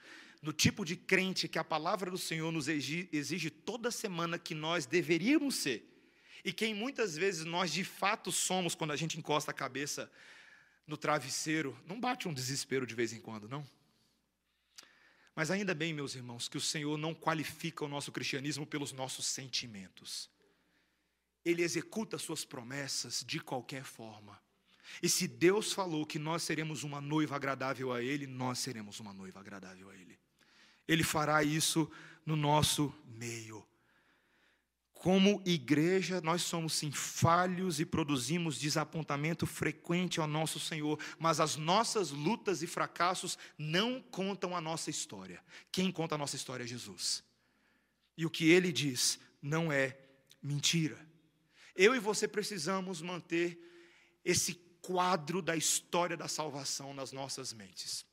no 0.43 0.53
tipo 0.53 0.85
de 0.85 0.97
crente 0.97 1.49
que 1.49 1.59
a 1.59 1.65
palavra 1.65 2.11
do 2.11 2.19
Senhor 2.19 2.53
nos 2.53 2.69
exige 2.69 3.49
toda 3.49 3.91
semana 3.91 4.39
que 4.39 4.55
nós 4.55 4.85
deveríamos 4.85 5.55
ser, 5.55 5.91
e 6.45 6.53
quem 6.53 6.75
muitas 6.75 7.17
vezes 7.17 7.47
nós 7.47 7.73
de 7.73 7.83
fato 7.83 8.31
somos 8.31 8.75
quando 8.75 8.91
a 8.91 8.97
gente 8.97 9.19
encosta 9.19 9.51
a 9.51 9.55
cabeça 9.55 10.13
no 10.87 10.99
travesseiro, 10.99 11.75
não 11.87 11.99
bate 11.99 12.29
um 12.29 12.35
desespero 12.35 12.87
de 12.87 12.95
vez 12.95 13.15
em 13.15 13.21
quando, 13.21 13.49
não? 13.49 13.67
Mas 15.35 15.51
ainda 15.51 15.75
bem, 15.75 15.95
meus 15.95 16.15
irmãos, 16.15 16.51
que 16.51 16.59
o 16.59 16.61
Senhor 16.61 16.99
não 16.99 17.15
qualifica 17.15 17.83
o 17.83 17.89
nosso 17.89 18.13
cristianismo 18.13 18.67
pelos 18.67 18.93
nossos 18.93 19.25
sentimentos. 19.25 20.29
Ele 21.43 21.63
executa 21.63 22.19
suas 22.19 22.45
promessas 22.45 23.25
de 23.27 23.41
qualquer 23.41 23.85
forma. 23.85 24.39
E 25.03 25.09
se 25.09 25.27
Deus 25.27 25.73
falou 25.73 26.05
que 26.05 26.19
nós 26.19 26.43
seremos 26.43 26.83
uma 26.83 27.01
noiva 27.01 27.37
agradável 27.37 27.93
a 27.93 28.03
Ele, 28.03 28.27
nós 28.27 28.59
seremos 28.59 29.01
uma 29.01 29.13
noiva 29.13 29.41
agradável 29.41 29.89
a 29.91 29.95
Ele. 29.95 30.19
Ele 30.87 31.05
fará 31.05 31.43
isso 31.43 31.91
no 32.27 32.37
nosso 32.37 32.93
meio. 33.07 33.67
Como 34.93 35.43
igreja, 35.47 36.21
nós 36.21 36.43
somos 36.43 36.75
sim 36.75 36.91
falhos 36.93 37.81
e 37.81 37.87
produzimos 37.87 38.59
desapontamento 38.59 39.47
frequente 39.47 40.21
ao 40.21 40.27
nosso 40.27 40.61
Senhor, 40.61 41.01
mas 41.19 41.41
as 41.41 41.57
nossas 41.57 42.11
lutas 42.11 42.63
e 42.63 42.67
fracassos 42.67 43.39
não 43.57 44.03
contam 44.03 44.55
a 44.55 44.61
nossa 44.61 44.91
história. 44.91 45.43
Quem 45.73 45.91
conta 45.91 46.17
a 46.17 46.19
nossa 46.19 46.37
história 46.37 46.65
é 46.65 46.67
Jesus. 46.67 47.25
E 48.15 48.27
o 48.27 48.31
que 48.31 48.51
ele 48.51 48.71
diz 48.71 49.19
não 49.41 49.73
é 49.73 49.97
mentira. 50.43 50.99
Eu 51.75 51.95
e 51.95 51.99
você 51.99 52.29
precisamos 52.29 53.01
manter 53.01 53.59
esse 54.23 54.53
quadro 54.83 55.43
da 55.43 55.57
história 55.57 56.17
da 56.17 56.29
salvação 56.29 56.95
nas 56.95 57.13
nossas 57.13 57.53
mentes. 57.53 58.05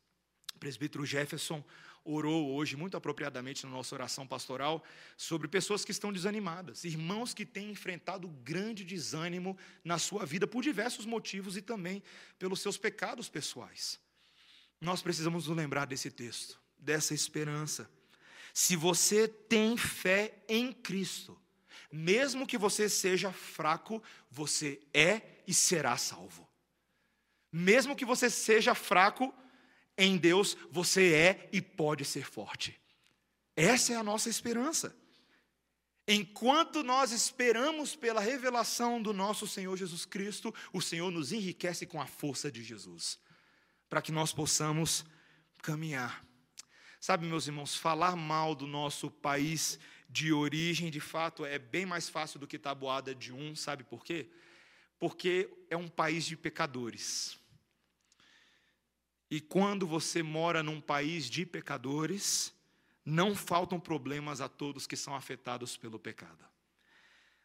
O 0.56 0.60
presbítero 0.60 1.06
Jefferson 1.06 1.64
orou 2.04 2.56
hoje, 2.56 2.76
muito 2.76 2.96
apropriadamente 2.96 3.66
na 3.66 3.72
nossa 3.72 3.94
oração 3.94 4.26
pastoral, 4.26 4.84
sobre 5.18 5.48
pessoas 5.48 5.84
que 5.84 5.92
estão 5.92 6.12
desanimadas, 6.12 6.86
irmãos 6.86 7.34
que 7.34 7.46
têm 7.46 7.70
enfrentado 7.70 8.28
grande 8.28 8.84
desânimo 8.86 9.58
na 9.84 10.00
sua 10.00 10.26
vida 10.26 10.48
por 10.48 10.64
diversos 10.64 11.06
motivos 11.06 11.58
e 11.58 11.62
também 11.62 12.02
pelos 12.40 12.62
seus 12.62 12.78
pecados 12.78 13.28
pessoais. 13.28 14.00
Nós 14.80 15.02
precisamos 15.02 15.48
nos 15.48 15.58
lembrar 15.58 15.86
desse 15.86 16.10
texto, 16.10 16.60
dessa 16.78 17.14
esperança. 17.14 17.90
Se 18.54 18.76
você 18.76 19.28
tem 19.28 19.76
fé 19.76 20.34
em 20.48 20.72
Cristo, 20.72 21.38
mesmo 21.92 22.48
que 22.48 22.58
você 22.58 22.88
seja 22.88 23.32
fraco, 23.32 24.02
você 24.32 24.80
é 24.94 25.22
e 25.46 25.54
será 25.54 25.98
salvo. 25.98 26.47
Mesmo 27.52 27.96
que 27.96 28.06
você 28.06 28.30
seja 28.30 28.76
fraco, 28.76 29.34
em 29.98 30.18
Deus 30.18 30.56
você 30.70 31.14
é 31.14 31.50
e 31.52 31.62
pode 31.62 32.06
ser 32.06 32.26
forte. 32.26 32.80
Essa 33.56 33.94
é 33.94 33.96
a 33.96 34.04
nossa 34.04 34.30
esperança. 34.30 34.96
Enquanto 36.08 36.84
nós 36.84 37.12
esperamos 37.12 37.96
pela 37.96 38.22
revelação 38.22 39.02
do 39.02 39.12
nosso 39.12 39.46
Senhor 39.46 39.76
Jesus 39.76 40.06
Cristo, 40.06 40.54
o 40.72 40.82
Senhor 40.82 41.12
nos 41.12 41.34
enriquece 41.34 41.86
com 41.86 42.00
a 42.00 42.06
força 42.06 42.50
de 42.50 42.64
Jesus, 42.64 43.20
para 43.90 44.02
que 44.02 44.12
nós 44.12 44.32
possamos 44.32 45.04
caminhar. 45.62 46.26
Sabe, 47.02 47.26
meus 47.26 47.48
irmãos, 47.48 47.76
falar 47.76 48.16
mal 48.16 48.56
do 48.56 48.66
nosso 48.66 49.12
país 49.12 49.78
de 50.10 50.32
origem, 50.32 50.90
de 50.90 51.02
fato, 51.02 51.46
é 51.46 51.60
bem 51.60 51.86
mais 51.86 52.08
fácil 52.08 52.40
do 52.40 52.48
que 52.48 52.58
tabuada 52.58 53.14
de 53.14 53.34
um, 53.34 53.54
sabe 53.56 53.84
por 53.84 54.06
quê? 54.06 54.30
Porque 55.00 55.50
é 55.70 55.78
um 55.78 55.88
país 55.88 56.26
de 56.26 56.36
pecadores. 56.36 57.38
E 59.30 59.42
quando 59.42 59.86
você 59.86 60.24
mora 60.24 60.64
num 60.64 60.80
país 60.80 61.30
de 61.30 61.46
pecadores, 61.46 62.54
não 63.06 63.36
faltam 63.36 63.80
problemas 63.80 64.42
a 64.42 64.50
todos 64.50 64.88
que 64.88 64.96
são 64.96 65.16
afetados 65.16 65.78
pelo 65.78 66.00
pecado. 66.00 66.46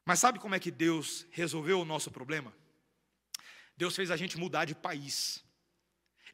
Mas 0.04 0.18
sabe 0.18 0.38
como 0.38 0.54
é 0.54 0.60
que 0.60 0.70
Deus 0.70 1.26
resolveu 1.30 1.80
o 1.80 1.84
nosso 1.84 2.10
problema? 2.10 2.52
Deus 3.76 3.94
fez 3.94 4.10
a 4.10 4.16
gente 4.16 4.36
mudar 4.36 4.64
de 4.64 4.74
país. 4.74 5.44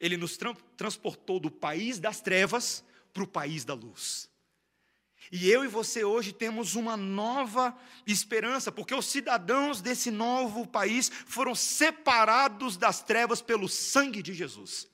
Ele 0.00 0.16
nos 0.16 0.36
tra 0.36 0.54
transportou 0.76 1.40
do 1.40 1.50
país 1.50 1.98
das 1.98 2.20
trevas 2.20 2.84
para 3.12 3.22
o 3.22 3.26
país 3.26 3.64
da 3.64 3.74
luz. 3.74 4.30
E 5.30 5.50
eu 5.50 5.64
e 5.64 5.68
você 5.68 6.04
hoje 6.04 6.32
temos 6.32 6.74
uma 6.74 6.96
nova 6.96 7.76
esperança, 8.06 8.72
porque 8.72 8.94
os 8.94 9.06
cidadãos 9.06 9.80
desse 9.80 10.10
novo 10.10 10.66
país 10.66 11.10
foram 11.26 11.54
separados 11.54 12.76
das 12.76 13.02
trevas 13.02 13.42
pelo 13.42 13.68
sangue 13.68 14.22
de 14.22 14.32
Jesus. 14.32 14.88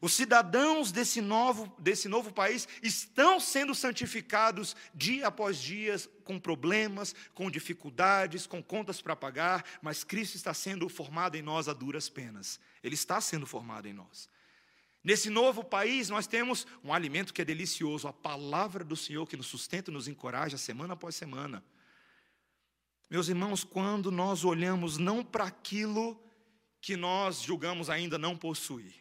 Os 0.00 0.14
cidadãos 0.14 0.90
desse 0.90 1.20
novo, 1.20 1.70
desse 1.78 2.08
novo 2.08 2.32
país 2.32 2.66
estão 2.82 3.38
sendo 3.38 3.74
santificados 3.74 4.74
dia 4.94 5.26
após 5.26 5.58
dia, 5.58 5.94
com 6.24 6.38
problemas, 6.38 7.14
com 7.34 7.50
dificuldades, 7.50 8.46
com 8.46 8.62
contas 8.62 9.02
para 9.02 9.14
pagar, 9.14 9.62
mas 9.82 10.02
Cristo 10.02 10.36
está 10.36 10.54
sendo 10.54 10.88
formado 10.88 11.36
em 11.36 11.42
nós 11.42 11.68
a 11.68 11.74
duras 11.74 12.08
penas. 12.08 12.58
Ele 12.82 12.94
está 12.94 13.20
sendo 13.20 13.46
formado 13.46 13.88
em 13.88 13.92
nós. 13.92 14.28
Nesse 15.02 15.30
novo 15.30 15.64
país, 15.64 16.10
nós 16.10 16.26
temos 16.26 16.66
um 16.84 16.92
alimento 16.92 17.32
que 17.32 17.40
é 17.40 17.44
delicioso, 17.44 18.06
a 18.06 18.12
palavra 18.12 18.84
do 18.84 18.94
Senhor 18.94 19.26
que 19.26 19.36
nos 19.36 19.46
sustenta 19.46 19.90
e 19.90 19.94
nos 19.94 20.06
encoraja 20.06 20.58
semana 20.58 20.92
após 20.92 21.14
semana. 21.14 21.64
Meus 23.08 23.28
irmãos, 23.28 23.64
quando 23.64 24.10
nós 24.10 24.44
olhamos 24.44 24.98
não 24.98 25.24
para 25.24 25.44
aquilo 25.44 26.22
que 26.80 26.96
nós 26.96 27.42
julgamos 27.42 27.88
ainda 27.88 28.18
não 28.18 28.36
possuir, 28.36 28.94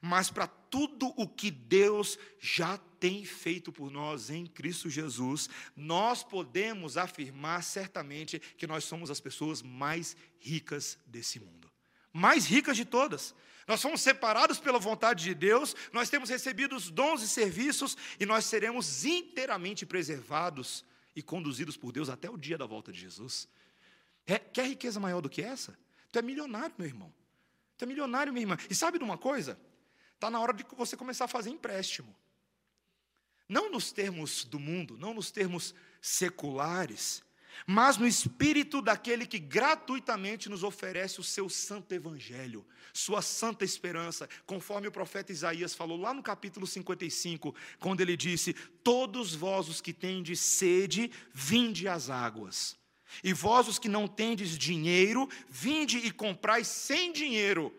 mas 0.00 0.30
para 0.30 0.46
tudo 0.46 1.14
o 1.16 1.28
que 1.28 1.50
Deus 1.50 2.18
já 2.40 2.76
tem 2.76 3.24
feito 3.24 3.72
por 3.72 3.90
nós 3.90 4.30
em 4.30 4.46
Cristo 4.46 4.90
Jesus, 4.90 5.48
nós 5.76 6.22
podemos 6.22 6.96
afirmar 6.96 7.62
certamente 7.62 8.38
que 8.38 8.66
nós 8.66 8.84
somos 8.84 9.10
as 9.10 9.20
pessoas 9.20 9.62
mais 9.62 10.16
ricas 10.38 10.98
desse 11.06 11.38
mundo 11.38 11.70
mais 12.16 12.46
ricas 12.46 12.76
de 12.76 12.84
todas. 12.84 13.34
Nós 13.66 13.82
fomos 13.82 14.00
separados 14.00 14.60
pela 14.60 14.78
vontade 14.78 15.24
de 15.24 15.34
Deus, 15.34 15.74
nós 15.92 16.08
temos 16.08 16.30
recebido 16.30 16.76
os 16.76 16.88
dons 16.88 17.22
e 17.22 17.28
serviços 17.28 17.96
e 18.18 18.24
nós 18.24 18.44
seremos 18.44 19.04
inteiramente 19.04 19.84
preservados 19.84 20.84
e 21.16 21.22
conduzidos 21.22 21.76
por 21.76 21.90
Deus 21.90 22.08
até 22.08 22.30
o 22.30 22.36
dia 22.36 22.56
da 22.56 22.66
volta 22.66 22.92
de 22.92 23.00
Jesus. 23.00 23.48
É, 24.24 24.38
quer 24.38 24.66
riqueza 24.66 25.00
maior 25.00 25.20
do 25.20 25.28
que 25.28 25.42
essa? 25.42 25.76
Tu 26.12 26.18
é 26.18 26.22
milionário, 26.22 26.74
meu 26.78 26.86
irmão. 26.86 27.12
Tu 27.76 27.84
é 27.84 27.86
milionário, 27.86 28.32
minha 28.32 28.42
irmã. 28.42 28.56
E 28.70 28.74
sabe 28.74 28.98
de 28.98 29.04
uma 29.04 29.18
coisa? 29.18 29.58
Está 30.14 30.30
na 30.30 30.40
hora 30.40 30.52
de 30.52 30.64
você 30.76 30.96
começar 30.96 31.24
a 31.24 31.28
fazer 31.28 31.50
empréstimo. 31.50 32.14
Não 33.48 33.70
nos 33.70 33.92
termos 33.92 34.44
do 34.44 34.58
mundo, 34.58 34.96
não 34.96 35.12
nos 35.12 35.30
termos 35.30 35.74
seculares, 36.00 37.22
mas 37.66 37.96
no 37.96 38.06
espírito 38.06 38.82
daquele 38.82 39.26
que 39.26 39.38
gratuitamente 39.38 40.48
nos 40.48 40.64
oferece 40.64 41.20
o 41.20 41.24
seu 41.24 41.48
santo 41.48 41.94
evangelho, 41.94 42.66
sua 42.92 43.22
santa 43.22 43.64
esperança, 43.64 44.28
conforme 44.44 44.88
o 44.88 44.92
profeta 44.92 45.32
Isaías 45.32 45.74
falou 45.74 45.96
lá 45.96 46.12
no 46.12 46.22
capítulo 46.22 46.66
55, 46.66 47.54
quando 47.78 48.00
ele 48.00 48.16
disse: 48.16 48.52
Todos 48.82 49.34
vós 49.34 49.68
os 49.68 49.80
que 49.80 49.92
tendes 49.92 50.40
sede, 50.40 51.10
vinde 51.32 51.86
às 51.86 52.10
águas. 52.10 52.76
E 53.22 53.32
vós 53.32 53.68
os 53.68 53.78
que 53.78 53.88
não 53.88 54.08
tendes 54.08 54.58
dinheiro, 54.58 55.28
vinde 55.48 55.98
e 55.98 56.10
comprai 56.10 56.64
sem 56.64 57.12
dinheiro 57.12 57.72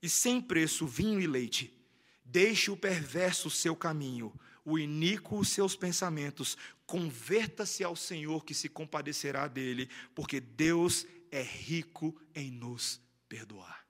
e 0.00 0.08
sem 0.08 0.40
preço 0.40 0.86
vinho 0.86 1.20
e 1.20 1.26
leite. 1.26 1.72
Deixe 2.24 2.70
o 2.70 2.76
perverso 2.76 3.50
seu 3.50 3.76
caminho, 3.76 4.32
o 4.64 4.78
iníquo 4.78 5.38
os 5.38 5.48
seus 5.48 5.76
pensamentos. 5.76 6.56
Converta-se 6.86 7.82
ao 7.82 7.96
Senhor 7.96 8.44
que 8.44 8.54
se 8.54 8.68
compadecerá 8.68 9.48
dele, 9.48 9.88
porque 10.14 10.40
Deus 10.40 11.06
é 11.30 11.42
rico 11.42 12.20
em 12.34 12.50
nos 12.50 13.00
perdoar. 13.28 13.86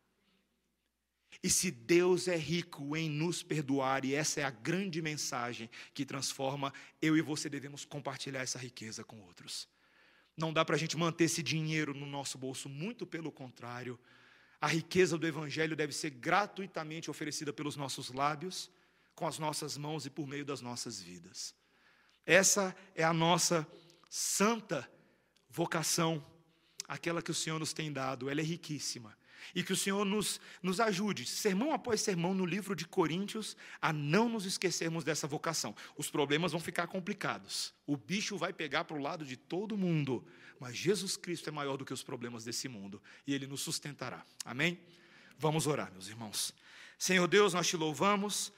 E 1.42 1.50
se 1.50 1.70
Deus 1.70 2.28
é 2.28 2.36
rico 2.36 2.96
em 2.96 3.10
nos 3.10 3.42
perdoar, 3.42 4.04
e 4.04 4.14
essa 4.14 4.40
é 4.40 4.44
a 4.44 4.50
grande 4.50 5.02
mensagem 5.02 5.68
que 5.92 6.04
transforma, 6.04 6.72
eu 7.00 7.16
e 7.16 7.20
você 7.20 7.48
devemos 7.48 7.84
compartilhar 7.84 8.42
essa 8.42 8.58
riqueza 8.58 9.02
com 9.02 9.20
outros. 9.22 9.68
Não 10.36 10.52
dá 10.52 10.64
para 10.64 10.76
a 10.76 10.78
gente 10.78 10.96
manter 10.96 11.24
esse 11.24 11.42
dinheiro 11.42 11.92
no 11.92 12.06
nosso 12.06 12.38
bolso, 12.38 12.68
muito 12.68 13.04
pelo 13.06 13.32
contrário 13.32 13.98
a 14.62 14.68
riqueza 14.68 15.18
do 15.18 15.26
Evangelho 15.26 15.74
deve 15.74 15.92
ser 15.92 16.10
gratuitamente 16.10 17.10
oferecida 17.10 17.52
pelos 17.52 17.74
nossos 17.74 18.12
lábios, 18.12 18.70
com 19.14 19.26
as 19.26 19.38
nossas 19.38 19.76
mãos 19.76 20.06
e 20.06 20.10
por 20.10 20.26
meio 20.26 20.44
das 20.44 20.60
nossas 20.60 21.00
vidas. 21.00 21.54
Essa 22.24 22.74
é 22.94 23.02
a 23.02 23.12
nossa 23.12 23.66
santa 24.08 24.88
vocação, 25.48 26.24
aquela 26.86 27.22
que 27.22 27.30
o 27.30 27.34
Senhor 27.34 27.58
nos 27.58 27.72
tem 27.72 27.92
dado, 27.92 28.30
ela 28.30 28.40
é 28.40 28.44
riquíssima. 28.44 29.16
E 29.54 29.62
que 29.64 29.72
o 29.72 29.76
Senhor 29.76 30.04
nos, 30.04 30.40
nos 30.62 30.78
ajude, 30.78 31.26
sermão 31.26 31.72
após 31.72 32.00
sermão, 32.00 32.32
no 32.32 32.46
livro 32.46 32.76
de 32.76 32.86
Coríntios, 32.86 33.56
a 33.80 33.92
não 33.92 34.28
nos 34.28 34.46
esquecermos 34.46 35.02
dessa 35.02 35.26
vocação. 35.26 35.74
Os 35.96 36.08
problemas 36.08 36.52
vão 36.52 36.60
ficar 36.60 36.86
complicados, 36.86 37.74
o 37.84 37.96
bicho 37.96 38.38
vai 38.38 38.52
pegar 38.52 38.84
para 38.84 38.96
o 38.96 39.00
lado 39.00 39.24
de 39.24 39.36
todo 39.36 39.76
mundo, 39.76 40.24
mas 40.60 40.76
Jesus 40.76 41.16
Cristo 41.16 41.48
é 41.48 41.52
maior 41.52 41.76
do 41.76 41.84
que 41.84 41.92
os 41.92 42.04
problemas 42.04 42.44
desse 42.44 42.68
mundo 42.68 43.02
e 43.26 43.34
Ele 43.34 43.48
nos 43.48 43.62
sustentará. 43.62 44.24
Amém? 44.44 44.78
Vamos 45.36 45.66
orar, 45.66 45.90
meus 45.90 46.06
irmãos. 46.06 46.54
Senhor 46.96 47.26
Deus, 47.26 47.52
nós 47.52 47.66
te 47.66 47.76
louvamos 47.76 48.52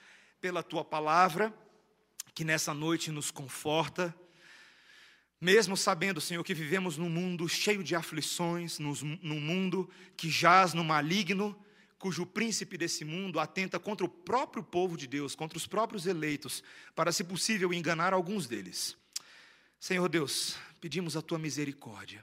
pela 0.44 0.62
tua 0.62 0.84
palavra, 0.84 1.54
que 2.34 2.44
nessa 2.44 2.74
noite 2.74 3.10
nos 3.10 3.30
conforta, 3.30 4.14
mesmo 5.40 5.74
sabendo, 5.74 6.20
Senhor, 6.20 6.44
que 6.44 6.52
vivemos 6.52 6.98
num 6.98 7.08
mundo 7.08 7.48
cheio 7.48 7.82
de 7.82 7.96
aflições, 7.96 8.78
num 8.78 9.40
mundo 9.40 9.90
que 10.14 10.28
jaz 10.28 10.74
no 10.74 10.84
maligno, 10.84 11.58
cujo 11.98 12.26
príncipe 12.26 12.76
desse 12.76 13.06
mundo 13.06 13.40
atenta 13.40 13.80
contra 13.80 14.04
o 14.04 14.08
próprio 14.08 14.62
povo 14.62 14.98
de 14.98 15.06
Deus, 15.06 15.34
contra 15.34 15.56
os 15.56 15.66
próprios 15.66 16.04
eleitos, 16.04 16.62
para, 16.94 17.10
se 17.10 17.24
possível, 17.24 17.72
enganar 17.72 18.12
alguns 18.12 18.46
deles. 18.46 18.98
Senhor 19.80 20.10
Deus, 20.10 20.58
pedimos 20.78 21.16
a 21.16 21.22
tua 21.22 21.38
misericórdia. 21.38 22.22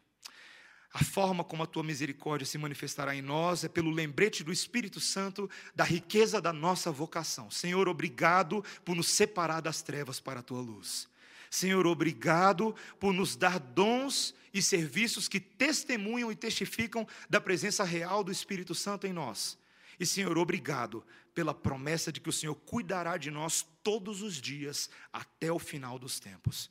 A 0.94 1.04
forma 1.04 1.44
como 1.44 1.64
a 1.64 1.66
tua 1.66 1.84
misericórdia 1.84 2.46
se 2.46 2.58
manifestará 2.58 3.16
em 3.16 3.22
nós 3.22 3.64
é 3.64 3.70
pelo 3.70 3.90
lembrete 3.90 4.44
do 4.44 4.52
Espírito 4.52 5.00
Santo 5.00 5.50
da 5.74 5.86
riqueza 5.86 6.42
da 6.42 6.52
nossa 6.52 6.92
vocação. 6.92 7.50
Senhor, 7.50 7.88
obrigado 7.88 8.64
por 8.84 8.96
nos 8.96 9.08
separar 9.08 9.62
das 9.62 9.82
trevas 9.82 10.20
para 10.20 10.42
a 10.42 10.44
tua 10.44 10.60
luz. 10.60 11.08
Senhor, 11.50 11.88
obrigado 11.88 12.76
por 13.00 13.14
nos 13.14 13.36
dar 13.36 13.58
dons 13.60 14.34
e 14.54 14.62
serviços 14.62 15.28
que 15.30 15.40
testemunham 15.40 16.32
e 16.32 16.36
testificam 16.36 17.08
da 17.30 17.40
presença 17.40 17.84
real 17.84 18.24
do 18.24 18.32
Espírito 18.32 18.76
Santo 18.76 19.08
em 19.08 19.14
nós. 19.14 19.58
E, 19.98 20.06
Senhor, 20.06 20.38
obrigado 20.38 21.06
pela 21.34 21.54
promessa 21.54 22.12
de 22.12 22.20
que 22.20 22.30
o 22.30 22.34
Senhor 22.34 22.56
cuidará 22.56 23.18
de 23.18 23.32
nós 23.32 23.66
todos 23.84 24.22
os 24.22 24.42
dias 24.42 24.90
até 25.12 25.52
o 25.52 25.60
final 25.60 25.98
dos 25.98 26.20
tempos. 26.20 26.70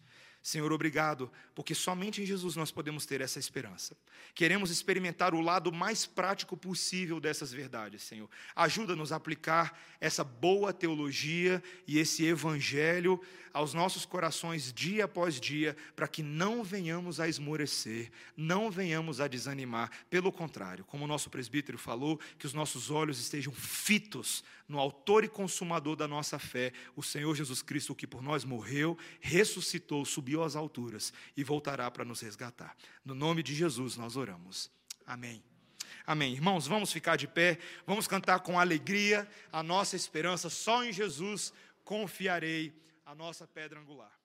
Senhor, 0.51 0.73
obrigado, 0.73 1.31
porque 1.55 1.75
somente 1.75 2.21
em 2.21 2.27
Jesus 2.27 2.57
nós 2.57 2.73
podemos 2.73 3.07
ter 3.07 3.21
essa 3.21 3.39
esperança. 3.39 3.97
Queremos 4.35 4.71
experimentar 4.71 5.33
o 5.33 5.41
lado 5.41 5.71
mais 5.71 6.07
prático 6.07 6.57
possível 6.57 7.21
dessas 7.21 7.53
verdades, 7.53 8.03
Senhor. 8.03 8.29
Ajuda-nos 8.57 9.13
a 9.13 9.17
aplicar 9.17 9.79
essa 10.01 10.25
boa 10.25 10.73
teologia 10.73 11.63
e 11.87 11.99
esse 11.99 12.25
evangelho 12.25 13.21
aos 13.53 13.75
nossos 13.75 14.05
corações 14.05 14.73
dia 14.73 15.05
após 15.05 15.41
dia, 15.41 15.77
para 15.95 16.09
que 16.09 16.23
não 16.23 16.63
venhamos 16.63 17.21
a 17.21 17.29
esmorecer, 17.29 18.11
não 18.37 18.71
venhamos 18.71 19.21
a 19.21 19.29
desanimar. 19.29 19.91
Pelo 20.09 20.33
contrário, 20.33 20.85
como 20.85 21.05
o 21.05 21.09
nosso 21.09 21.31
presbítero 21.31 21.79
falou, 21.79 22.19
que 22.39 22.47
os 22.47 22.55
nossos 22.55 22.91
olhos 22.91 23.21
estejam 23.21 23.53
fitos 23.53 24.45
no 24.69 24.79
Autor 24.79 25.25
e 25.25 25.29
Consumador 25.29 25.97
da 25.97 26.07
nossa 26.07 26.39
fé, 26.39 26.73
o 26.95 27.03
Senhor 27.03 27.35
Jesus 27.35 27.63
Cristo, 27.63 27.95
que 27.95 28.07
por 28.07 28.23
nós 28.23 28.45
morreu, 28.45 28.97
ressuscitou, 29.21 30.05
subiu 30.05 30.43
às 30.43 30.55
alturas 30.55 31.13
e 31.37 31.43
voltará 31.43 31.91
para 31.91 32.05
nos 32.05 32.21
resgatar. 32.21 32.77
No 33.05 33.15
nome 33.15 33.43
de 33.43 33.55
Jesus 33.55 33.97
nós 33.97 34.17
oramos. 34.17 34.71
Amém. 35.07 35.43
Amém. 36.07 36.33
Irmãos, 36.33 36.67
vamos 36.67 36.93
ficar 36.93 37.17
de 37.17 37.27
pé, 37.27 37.59
vamos 37.87 38.07
cantar 38.07 38.41
com 38.41 38.59
alegria 38.59 39.29
a 39.53 39.63
nossa 39.63 39.97
esperança, 39.97 40.49
só 40.49 40.85
em 40.85 40.93
Jesus 40.93 41.53
confiarei 41.85 42.73
a 43.11 43.15
nossa 43.15 43.45
pedra 43.45 43.81
angular. 43.81 44.20